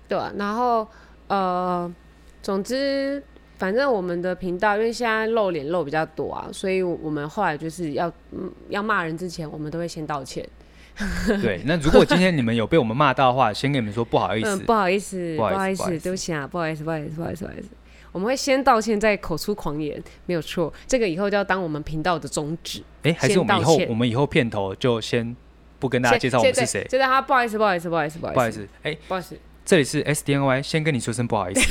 [0.07, 0.87] 对啊，然后
[1.27, 1.93] 呃，
[2.41, 3.23] 总之。
[3.59, 10.47] 反正我们的频道，因为现在露脸露比较多啊，所以我们后来就是要嗯要骂人之前，我们都会先道歉。
[11.41, 17.69] 对，那如果今天你们有被我们骂到的话，先跟你们说不好意思， 嗯、不好意思，不好意思，对不起啊，不好意思，不好意思，不好意思，不好意思，
[18.11, 20.73] 我们会先道歉，再口出狂言，没有错。
[20.87, 22.81] 这个以后就要当我们频道的宗旨。
[23.03, 25.35] 哎、欸，还是我们以后我们以后片头就先
[25.79, 31.61] 不跟大家介绍我们是谁，就在他不好意思，不好意思，不好意思，不好意思，哎，不好意思，这里是 SDNY，先跟你说声不好意思。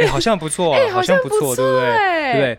[0.00, 1.82] 哎、欸，好像不错、啊欸，好像不错，对不对？
[1.82, 2.58] 对不对？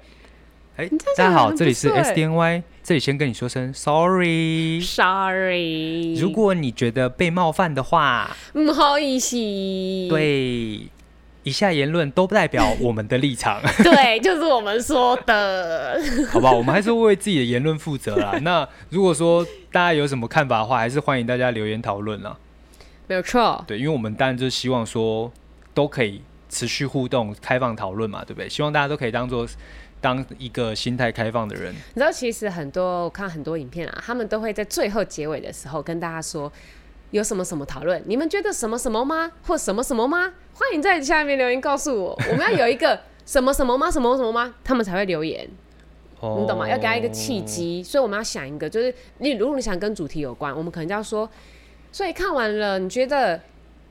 [0.76, 6.14] 哎、欸，大家好，这里是 SDNY，这里先跟你说声 sorry，sorry。
[6.16, 9.36] 如果你觉得被冒犯的话，不好意思。
[10.10, 10.88] 对，
[11.44, 13.62] 以下言论都不代表我们的立场。
[13.84, 16.02] 对，就是我们说的。
[16.30, 18.38] 好吧，我们还是为自己的言论负责啦。
[18.44, 22.38] 那如果说大家有什么看法的话，还是欢迎大家留言讨论啦。
[23.08, 23.64] 没有错。
[23.68, 25.32] 对，因为我们当然就是希望说
[25.74, 26.22] 都可以。
[26.50, 28.48] 持续互动、开放讨论嘛，对不对？
[28.48, 29.44] 希望大家都可以当做
[30.00, 31.74] 当一个心态开放的人。
[31.74, 36.54] 你知道，其实很多我看很多影片啊，他们都会在最后结尾的时候跟大家说
[37.14, 39.32] 有什么什么讨论，你们觉得什么什么吗？
[39.46, 40.34] 或什么什么吗？
[40.56, 42.20] 欢迎在下面留言告诉我。
[42.28, 43.92] 我们要有一个什么什么吗？
[43.92, 44.56] 什么什么吗？
[44.64, 45.48] 他们才会留言。
[46.22, 46.42] Oh.
[46.42, 46.68] 你懂吗？
[46.68, 47.84] 要给他一个契机。
[47.84, 51.30] 所以我们要想一个，就是你如果你想跟主题有关，我们可能就要说。
[51.92, 53.40] 所以看完了，你觉得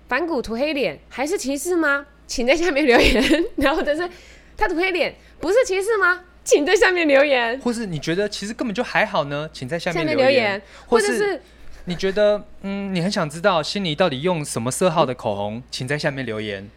[0.08, 2.04] 反骨涂黑脸还是歧视吗？
[2.26, 4.10] 请在下面留言，然后就是
[4.56, 6.24] 他涂黑脸不是歧视吗？
[6.42, 7.60] 请在下面留言。
[7.60, 9.48] 或是你觉得其实根本就还好呢？
[9.52, 10.26] 请在下面留言。
[10.26, 11.40] 留言或者是
[11.84, 15.62] 你觉得嗯，你很想知道心里到底用什么色号的口红？
[15.70, 16.70] 请在下面留言。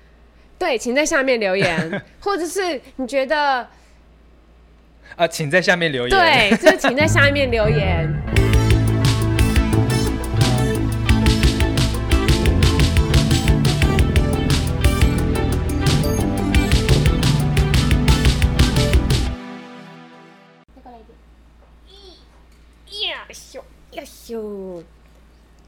[0.58, 2.02] 对，请在下面留言。
[2.20, 3.68] 或者是你觉得
[5.16, 6.10] 啊，请在下面留言。
[6.10, 8.12] 对，就是请在下面留言。
[24.28, 24.84] 哟，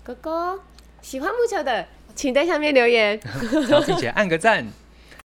[0.08, 0.58] 哥哥
[1.02, 1.86] 喜欢木球的，
[2.16, 3.20] 请在下面留言，
[3.68, 4.66] 然后并且按个赞。